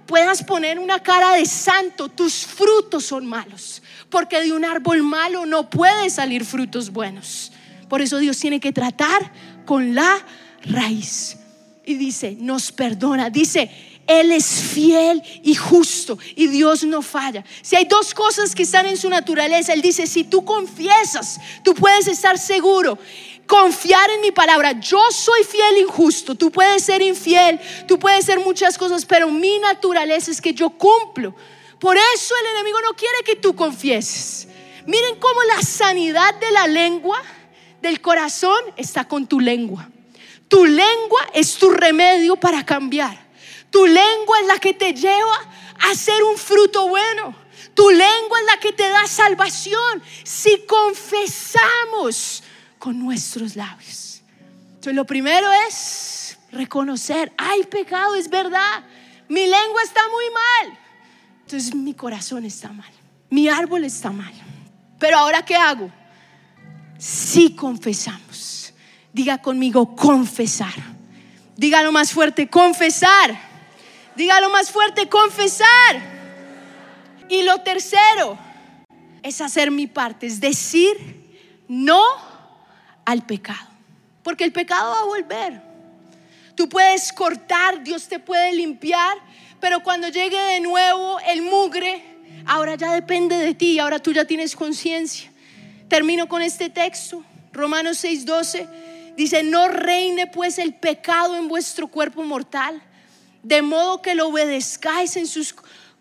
puedas 0.06 0.44
poner 0.44 0.78
una 0.78 1.02
cara 1.02 1.32
de 1.32 1.44
santo, 1.44 2.08
tus 2.08 2.46
frutos 2.46 3.04
son 3.04 3.26
malos. 3.26 3.82
Porque 4.10 4.40
de 4.42 4.52
un 4.52 4.64
árbol 4.64 5.02
malo 5.02 5.46
no 5.46 5.68
puede 5.68 6.10
salir 6.10 6.44
frutos 6.44 6.90
buenos. 6.90 7.52
Por 7.88 8.02
eso 8.02 8.18
Dios 8.18 8.38
tiene 8.38 8.60
que 8.60 8.72
tratar 8.72 9.32
con 9.64 9.94
la 9.94 10.24
raíz. 10.62 11.38
Y 11.84 11.94
dice, 11.94 12.36
nos 12.38 12.72
perdona. 12.72 13.30
Dice, 13.30 13.70
él 14.06 14.30
es 14.30 14.46
fiel 14.46 15.22
y 15.42 15.54
justo 15.54 16.18
y 16.36 16.46
Dios 16.46 16.84
no 16.84 17.02
falla. 17.02 17.44
Si 17.62 17.74
hay 17.74 17.86
dos 17.86 18.14
cosas 18.14 18.54
que 18.54 18.62
están 18.62 18.86
en 18.86 18.96
su 18.96 19.10
naturaleza, 19.10 19.72
Él 19.72 19.82
dice, 19.82 20.06
si 20.06 20.24
tú 20.24 20.44
confiesas, 20.44 21.40
tú 21.64 21.74
puedes 21.74 22.06
estar 22.06 22.38
seguro. 22.38 22.98
Confiar 23.46 24.08
en 24.10 24.20
mi 24.20 24.30
palabra. 24.30 24.72
Yo 24.80 25.00
soy 25.10 25.42
fiel 25.44 25.78
y 25.82 25.84
justo. 25.84 26.34
Tú 26.34 26.50
puedes 26.50 26.82
ser 26.82 27.02
infiel, 27.02 27.60
tú 27.86 27.98
puedes 27.98 28.24
ser 28.24 28.38
muchas 28.40 28.78
cosas, 28.78 29.04
pero 29.04 29.30
mi 29.30 29.58
naturaleza 29.58 30.30
es 30.30 30.40
que 30.40 30.54
yo 30.54 30.70
cumplo 30.70 31.34
Por 31.78 31.96
eso 32.14 32.34
el 32.40 32.46
enemigo 32.56 32.80
no 32.82 32.94
quiere 32.94 33.18
que 33.24 33.36
tú 33.36 33.54
confieses. 33.54 34.48
Miren 34.86 35.18
cómo 35.18 35.42
la 35.44 35.62
sanidad 35.62 36.34
de 36.36 36.50
la 36.52 36.66
lengua, 36.66 37.22
del 37.82 38.00
corazón, 38.00 38.58
está 38.76 39.06
con 39.06 39.26
tu 39.26 39.40
lengua. 39.40 39.88
Tu 40.48 40.64
lengua 40.64 41.20
es 41.34 41.56
tu 41.56 41.70
remedio 41.70 42.36
para 42.36 42.64
cambiar. 42.64 43.26
Tu 43.70 43.84
lengua 43.84 44.40
es 44.40 44.46
la 44.46 44.58
que 44.58 44.74
te 44.74 44.94
lleva 44.94 45.36
a 45.80 45.90
hacer 45.90 46.22
un 46.22 46.38
fruto 46.38 46.88
bueno. 46.88 47.34
Tu 47.74 47.90
lengua 47.90 48.40
es 48.40 48.46
la 48.46 48.58
que 48.58 48.72
te 48.72 48.88
da 48.88 49.06
salvación 49.06 50.02
si 50.24 50.64
confesamos 50.66 52.42
con 52.78 52.98
nuestros 52.98 53.56
labios. 53.56 54.22
Entonces 54.68 54.94
lo 54.94 55.04
primero 55.04 55.50
es 55.68 56.38
reconocer, 56.52 57.32
hay 57.36 57.64
pecado, 57.64 58.14
es 58.14 58.30
verdad. 58.30 58.84
Mi 59.28 59.46
lengua 59.46 59.82
está 59.82 60.00
muy 60.08 60.24
mal. 60.30 60.78
Entonces 61.46 61.76
mi 61.76 61.94
corazón 61.94 62.44
está 62.44 62.72
mal. 62.72 62.90
Mi 63.30 63.48
árbol 63.48 63.84
está 63.84 64.10
mal. 64.10 64.34
Pero 64.98 65.16
ahora 65.16 65.44
¿qué 65.44 65.54
hago? 65.54 65.92
Si 66.98 67.54
confesamos. 67.54 68.74
Diga 69.12 69.38
conmigo, 69.38 69.94
confesar. 69.94 70.74
Dígalo 71.56 71.92
más 71.92 72.10
fuerte, 72.10 72.48
confesar. 72.48 73.38
Dígalo 74.16 74.50
más 74.50 74.72
fuerte, 74.72 75.08
confesar. 75.08 76.02
Y 77.28 77.42
lo 77.42 77.60
tercero 77.60 78.36
es 79.22 79.40
hacer 79.40 79.70
mi 79.70 79.86
parte, 79.86 80.26
es 80.26 80.40
decir 80.40 80.96
no 81.68 82.02
al 83.04 83.24
pecado. 83.24 83.68
Porque 84.24 84.42
el 84.42 84.52
pecado 84.52 84.90
va 84.90 85.00
a 85.02 85.04
volver. 85.04 85.62
Tú 86.56 86.68
puedes 86.68 87.12
cortar, 87.12 87.84
Dios 87.84 88.08
te 88.08 88.18
puede 88.18 88.52
limpiar, 88.52 89.16
pero 89.60 89.82
cuando 89.82 90.08
llegue 90.08 90.38
de 90.38 90.60
nuevo 90.60 91.18
el 91.28 91.42
mugre, 91.42 92.02
ahora 92.46 92.74
ya 92.74 92.92
depende 92.92 93.36
de 93.36 93.54
ti, 93.54 93.78
ahora 93.78 93.98
tú 93.98 94.12
ya 94.12 94.24
tienes 94.24 94.54
conciencia. 94.54 95.30
Termino 95.88 96.28
con 96.28 96.42
este 96.42 96.70
texto, 96.70 97.24
Romanos 97.52 98.04
6:12, 98.04 98.68
dice, 99.16 99.42
no 99.42 99.68
reine 99.68 100.26
pues 100.26 100.58
el 100.58 100.74
pecado 100.74 101.36
en 101.36 101.48
vuestro 101.48 101.88
cuerpo 101.88 102.22
mortal, 102.22 102.82
de 103.42 103.62
modo 103.62 104.02
que 104.02 104.14
lo 104.14 104.28
obedezcáis 104.28 105.16
en 105.16 105.26
sus 105.26 105.54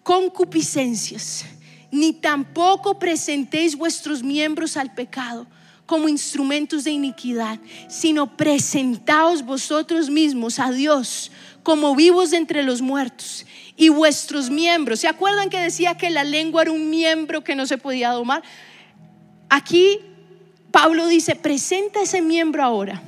concupiscencias, 0.03 1.45
ni 1.91 2.13
tampoco 2.13 2.99
presentéis 2.99 3.75
vuestros 3.75 4.23
miembros 4.23 4.77
al 4.77 4.93
pecado 4.93 5.47
como 5.85 6.09
instrumentos 6.09 6.83
de 6.83 6.91
iniquidad, 6.91 7.59
sino 7.87 8.35
presentaos 8.35 9.43
vosotros 9.43 10.09
mismos 10.09 10.59
a 10.59 10.71
Dios 10.71 11.31
como 11.65 11.95
vivos 11.95 12.31
entre 12.31 12.61
los 12.61 12.83
muertos 12.83 13.43
y 13.75 13.89
vuestros 13.89 14.51
miembros. 14.51 14.99
¿Se 14.99 15.07
acuerdan 15.07 15.49
que 15.49 15.59
decía 15.59 15.97
que 15.97 16.11
la 16.11 16.23
lengua 16.23 16.61
era 16.61 16.71
un 16.71 16.91
miembro 16.91 17.43
que 17.43 17.55
no 17.55 17.65
se 17.65 17.79
podía 17.79 18.11
domar? 18.11 18.43
Aquí 19.49 19.99
Pablo 20.69 21.07
dice, 21.07 21.35
presenta 21.35 22.03
ese 22.03 22.21
miembro 22.21 22.61
ahora 22.61 23.01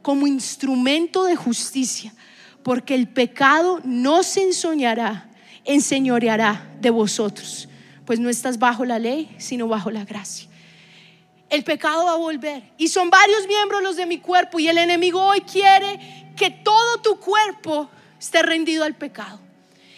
como 0.00 0.26
instrumento 0.26 1.24
de 1.24 1.36
justicia, 1.36 2.14
porque 2.62 2.94
el 2.94 3.08
pecado 3.08 3.82
no 3.84 4.22
se 4.22 4.42
ensoñará, 4.42 5.28
enseñoreará 5.66 6.66
de 6.80 6.88
vosotros, 6.88 7.68
pues 8.06 8.18
no 8.18 8.30
estás 8.30 8.58
bajo 8.58 8.86
la 8.86 8.98
ley, 8.98 9.36
sino 9.36 9.68
bajo 9.68 9.90
la 9.90 10.06
gracia 10.06 10.48
el 11.50 11.64
pecado 11.64 12.04
va 12.04 12.12
a 12.12 12.16
volver. 12.16 12.62
Y 12.76 12.88
son 12.88 13.08
varios 13.08 13.46
miembros 13.46 13.82
los 13.82 13.96
de 13.96 14.04
mi 14.04 14.18
cuerpo 14.18 14.58
y 14.58 14.68
el 14.68 14.76
enemigo 14.76 15.18
hoy 15.18 15.40
quiere 15.40 15.98
que 16.36 16.50
todo 16.50 16.98
tu 17.02 17.18
cuerpo 17.18 17.88
esté 18.18 18.42
rendido 18.42 18.84
al 18.84 18.96
pecado. 18.96 19.40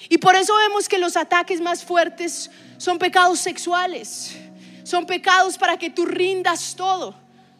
Y 0.09 0.19
por 0.19 0.35
eso 0.35 0.55
vemos 0.57 0.89
que 0.89 0.99
los 0.99 1.17
ataques 1.17 1.61
más 1.61 1.85
fuertes 1.85 2.51
son 2.79 2.99
pecados 2.99 3.39
sexuales, 3.39 4.37
son 4.83 5.07
pecados 5.07 5.57
para 5.57 5.77
que 5.77 5.91
tú 5.91 6.05
rindas 6.05 6.75
todo. 6.75 7.15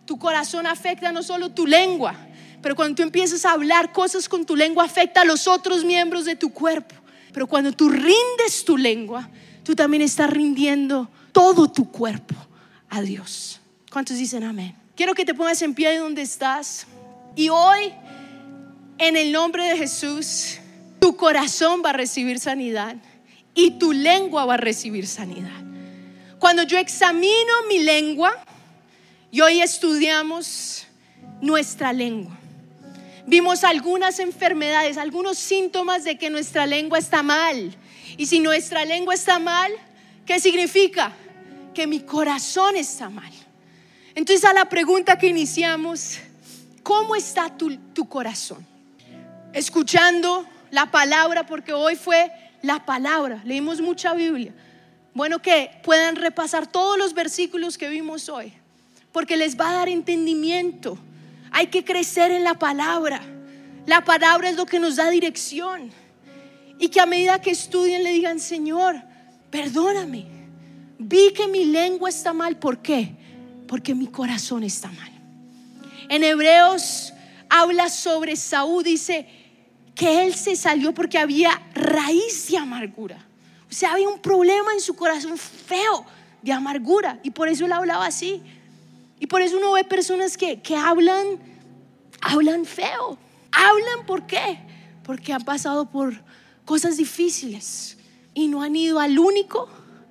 Tu 0.05 0.19
corazón 0.19 0.67
afecta 0.67 1.13
no 1.13 1.23
solo 1.23 1.51
tu 1.51 1.67
lengua, 1.67 2.17
pero 2.63 2.75
cuando 2.75 2.97
tú 2.97 3.03
empiezas 3.03 3.45
a 3.45 3.53
hablar 3.53 3.93
cosas 3.93 4.29
con 4.29 4.45
tu 4.45 4.57
lengua 4.57 4.85
afecta 4.85 5.21
a 5.21 5.25
los 5.25 5.47
otros 5.47 5.85
miembros 5.85 6.25
de 6.25 6.37
tu 6.37 6.53
cuerpo. 6.53 6.95
Pero 7.33 7.47
cuando 7.47 7.73
tú 7.73 7.89
rindes 7.89 8.65
tu 8.65 8.77
lengua, 8.77 9.29
tú 9.63 9.77
también 9.77 10.03
estás 10.03 10.29
rindiendo 10.31 11.09
todo 11.33 11.71
tu 11.71 11.91
cuerpo 11.91 12.35
a 12.89 13.01
Dios. 13.01 13.61
¿Cuántos 13.93 14.17
dicen 14.17 14.43
amén? 14.43 14.75
Quiero 14.97 15.15
que 15.15 15.25
te 15.25 15.35
pongas 15.35 15.63
en 15.63 15.75
pie 15.75 15.91
de 15.91 15.99
donde 15.99 16.23
estás. 16.23 16.87
Y 17.37 17.49
hoy, 17.49 17.93
en 19.01 19.17
el 19.17 19.33
nombre 19.33 19.65
de 19.65 19.77
Jesús, 19.77 20.59
tu 21.01 21.17
corazón 21.17 21.83
va 21.85 21.91
a 21.91 21.95
recibir 21.95 22.39
sanidad 22.39 22.97
y 23.55 23.73
tu 23.73 23.93
lengua 23.93 24.45
va 24.45 24.55
a 24.55 24.59
recibir 24.59 25.07
sanidad. 25.07 25.51
Cuando 26.39 26.63
yo 26.63 26.79
examino 26.79 27.53
mi 27.69 27.79
lengua, 27.79 28.45
y 29.31 29.41
hoy 29.41 29.61
estudiamos 29.61 30.87
nuestra 31.41 31.93
lengua. 31.93 32.37
Vimos 33.27 33.65
algunas 33.65 34.19
enfermedades, 34.19 34.99
algunos 34.99 35.39
síntomas 35.39 36.05
de 36.05 36.19
que 36.19 36.31
nuestra 36.31 36.67
lengua 36.67 36.99
está 36.99 37.23
mal. 37.23 37.77
Y 38.17 38.27
si 38.27 38.41
nuestra 38.41 38.85
lengua 38.85 39.15
está 39.15 39.39
mal, 39.39 39.73
¿qué 40.27 40.41
significa? 40.41 41.13
Que 41.75 41.87
mi 41.87 42.01
corazón 42.01 42.77
está 42.77 43.09
mal. 43.09 43.33
Entonces 44.15 44.45
a 44.45 44.53
la 44.53 44.69
pregunta 44.69 45.17
que 45.17 45.29
iniciamos, 45.29 46.19
¿cómo 46.83 47.15
está 47.15 47.57
tu, 47.57 47.77
tu 47.95 48.09
corazón? 48.09 48.67
Escuchando 49.53 50.47
la 50.71 50.91
palabra, 50.91 51.47
porque 51.47 51.73
hoy 51.73 51.97
fue 51.97 52.31
la 52.63 52.85
palabra, 52.85 53.41
leímos 53.45 53.81
mucha 53.81 54.15
Biblia. 54.15 54.53
Bueno, 55.15 55.41
que 55.41 55.71
puedan 55.83 56.17
repasar 56.17 56.67
todos 56.67 56.97
los 56.99 57.15
versículos 57.15 57.77
que 57.77 57.89
vimos 57.89 58.29
hoy, 58.29 58.53
porque 59.13 59.37
les 59.37 59.59
va 59.59 59.71
a 59.71 59.75
dar 59.75 59.89
entendimiento. 59.89 60.99
Hay 61.51 61.67
que 61.67 61.85
crecer 61.85 62.31
en 62.31 62.45
la 62.45 62.55
palabra. 62.55 63.21
La 63.87 64.05
palabra 64.05 64.51
es 64.51 64.57
lo 64.57 64.67
que 64.67 64.79
nos 64.79 64.97
da 64.97 65.11
dirección. 65.11 65.91
Y 66.79 66.89
que 66.89 67.01
a 67.01 67.07
medida 67.07 67.41
que 67.41 67.51
estudien 67.51 68.05
le 68.05 68.13
digan, 68.13 68.39
Señor, 68.39 69.03
perdóname. 69.51 70.27
Vi 70.99 71.33
que 71.33 71.49
mi 71.49 71.65
lengua 71.65 72.09
está 72.09 72.33
mal. 72.33 72.57
¿Por 72.57 72.79
qué? 72.79 73.17
porque 73.71 73.95
mi 73.95 74.09
corazón 74.09 74.65
está 74.65 74.91
mal. 74.91 75.13
En 76.09 76.25
Hebreos 76.25 77.13
habla 77.49 77.89
sobre 77.89 78.35
Saúl, 78.35 78.83
dice 78.83 79.29
que 80.01 80.25
él 80.25 80.35
se 80.35 80.57
salió 80.57 80.95
porque 80.95 81.19
había 81.19 81.61
raíz 81.75 82.49
de 82.49 82.57
amargura. 82.57 83.23
O 83.69 83.73
sea, 83.75 83.93
había 83.93 84.09
un 84.09 84.19
problema 84.19 84.73
en 84.73 84.81
su 84.81 84.97
corazón 84.97 85.37
feo 85.37 86.07
de 86.41 86.53
amargura 86.53 87.21
y 87.23 87.33
por 87.33 87.51
eso 87.51 87.67
él 87.67 87.73
hablaba 87.73 88.07
así. 88.07 88.41
Y 89.19 89.27
por 89.27 89.43
eso 89.43 89.59
uno 89.59 89.73
ve 89.73 89.85
personas 89.85 90.39
que, 90.39 90.63
que 90.63 90.75
hablan, 90.75 91.39
hablan 92.23 92.65
feo. 92.65 93.19
Hablan 93.53 94.07
por 94.07 94.27
qué? 94.27 94.61
Porque 95.05 95.35
han 95.35 95.45
pasado 95.45 95.91
por 95.91 96.15
cosas 96.65 96.97
difíciles 96.97 97.99
y 98.33 98.49
no 98.49 98.63
han 98.63 98.77
ido 98.77 99.01
al 99.01 99.19
único 99.19 99.69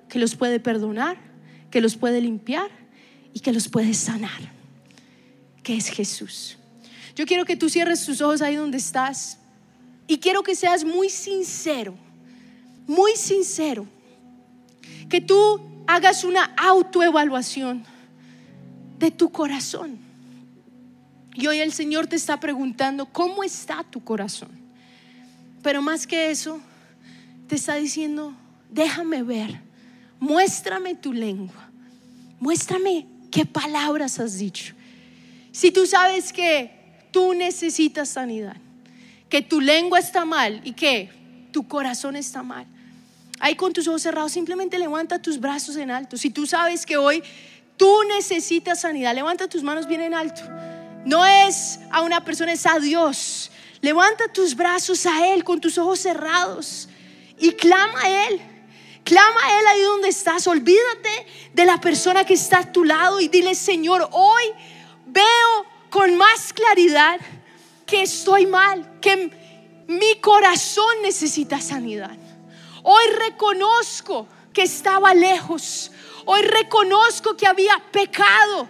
que 0.08 0.20
los 0.20 0.36
puede 0.36 0.60
perdonar, 0.60 1.16
que 1.72 1.80
los 1.80 1.96
puede 1.96 2.20
limpiar 2.20 2.70
y 3.34 3.40
que 3.40 3.52
los 3.52 3.68
puedes 3.68 3.96
sanar, 3.96 4.52
que 5.64 5.76
es 5.76 5.88
Jesús. 5.88 6.58
Yo 7.16 7.26
quiero 7.26 7.44
que 7.44 7.56
tú 7.56 7.68
cierres 7.68 8.06
tus 8.06 8.20
ojos 8.20 8.40
ahí 8.40 8.54
donde 8.54 8.78
estás 8.78 9.39
y 10.10 10.18
quiero 10.18 10.42
que 10.42 10.56
seas 10.56 10.82
muy 10.82 11.08
sincero, 11.08 11.94
muy 12.88 13.14
sincero, 13.14 13.86
que 15.08 15.20
tú 15.20 15.60
hagas 15.86 16.24
una 16.24 16.52
autoevaluación 16.56 17.84
de 18.98 19.12
tu 19.12 19.30
corazón. 19.30 19.98
Y 21.34 21.46
hoy 21.46 21.60
el 21.60 21.72
Señor 21.72 22.08
te 22.08 22.16
está 22.16 22.40
preguntando, 22.40 23.06
¿cómo 23.06 23.44
está 23.44 23.84
tu 23.84 24.02
corazón? 24.02 24.50
Pero 25.62 25.80
más 25.80 26.08
que 26.08 26.32
eso, 26.32 26.58
te 27.46 27.54
está 27.54 27.76
diciendo, 27.76 28.34
déjame 28.68 29.22
ver, 29.22 29.60
muéstrame 30.18 30.96
tu 30.96 31.12
lengua, 31.12 31.70
muéstrame 32.40 33.06
¿Qué 33.30 33.46
palabras 33.46 34.18
has 34.18 34.38
dicho? 34.38 34.74
Si 35.52 35.70
tú 35.70 35.86
sabes 35.86 36.32
que 36.32 36.72
tú 37.12 37.32
necesitas 37.32 38.08
sanidad, 38.08 38.56
que 39.30 39.40
tu 39.40 39.60
lengua 39.60 40.00
está 40.00 40.24
mal 40.24 40.60
y 40.64 40.72
que 40.72 41.08
tu 41.52 41.66
corazón 41.66 42.16
está 42.16 42.42
mal, 42.42 42.66
ahí 43.38 43.54
con 43.54 43.72
tus 43.72 43.88
ojos 43.88 44.02
cerrados 44.02 44.32
simplemente 44.32 44.78
levanta 44.78 45.22
tus 45.22 45.40
brazos 45.40 45.76
en 45.76 45.90
alto. 45.90 46.16
Si 46.18 46.30
tú 46.30 46.46
sabes 46.46 46.84
que 46.84 46.96
hoy 46.96 47.22
tú 47.76 48.02
necesitas 48.08 48.80
sanidad, 48.80 49.14
levanta 49.14 49.48
tus 49.48 49.62
manos 49.62 49.86
bien 49.86 50.02
en 50.02 50.14
alto. 50.14 50.42
No 51.04 51.24
es 51.24 51.80
a 51.90 52.02
una 52.02 52.24
persona, 52.24 52.52
es 52.52 52.66
a 52.66 52.78
Dios. 52.78 53.50
Levanta 53.80 54.30
tus 54.32 54.54
brazos 54.54 55.06
a 55.06 55.32
Él 55.32 55.44
con 55.44 55.60
tus 55.60 55.78
ojos 55.78 56.00
cerrados 56.00 56.88
y 57.38 57.52
clama 57.52 58.02
a 58.02 58.26
Él. 58.28 58.40
Clama 59.04 59.40
a 59.44 59.60
Él 59.60 59.66
ahí 59.68 59.80
donde 59.82 60.08
estás. 60.08 60.46
Olvídate 60.46 61.26
de 61.54 61.64
la 61.64 61.80
persona 61.80 62.24
que 62.24 62.34
está 62.34 62.58
a 62.58 62.72
tu 62.72 62.84
lado 62.84 63.20
y 63.20 63.28
dile, 63.28 63.54
Señor, 63.54 64.08
hoy 64.12 64.44
veo 65.06 65.66
con 65.88 66.16
más 66.16 66.52
claridad 66.52 67.18
que 67.90 68.02
estoy 68.02 68.46
mal, 68.46 69.00
que 69.00 69.30
mi 69.88 70.20
corazón 70.20 71.02
necesita 71.02 71.60
sanidad. 71.60 72.16
Hoy 72.84 73.04
reconozco 73.18 74.28
que 74.52 74.62
estaba 74.62 75.12
lejos. 75.12 75.90
Hoy 76.24 76.42
reconozco 76.42 77.36
que 77.36 77.48
había 77.48 77.76
pecado. 77.90 78.68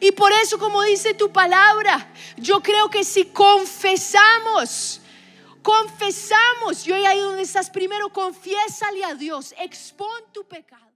Y 0.00 0.12
por 0.12 0.30
eso, 0.32 0.58
como 0.58 0.82
dice 0.82 1.14
tu 1.14 1.32
palabra, 1.32 2.12
yo 2.36 2.60
creo 2.60 2.88
que 2.88 3.02
si 3.02 3.24
confesamos, 3.26 5.00
confesamos, 5.62 6.84
yo 6.84 6.94
ahí 6.94 7.18
donde 7.18 7.42
estás 7.42 7.68
primero, 7.70 8.10
confiésale 8.10 9.04
a 9.04 9.14
Dios, 9.14 9.52
expon 9.58 10.22
tu 10.32 10.44
pecado. 10.44 10.89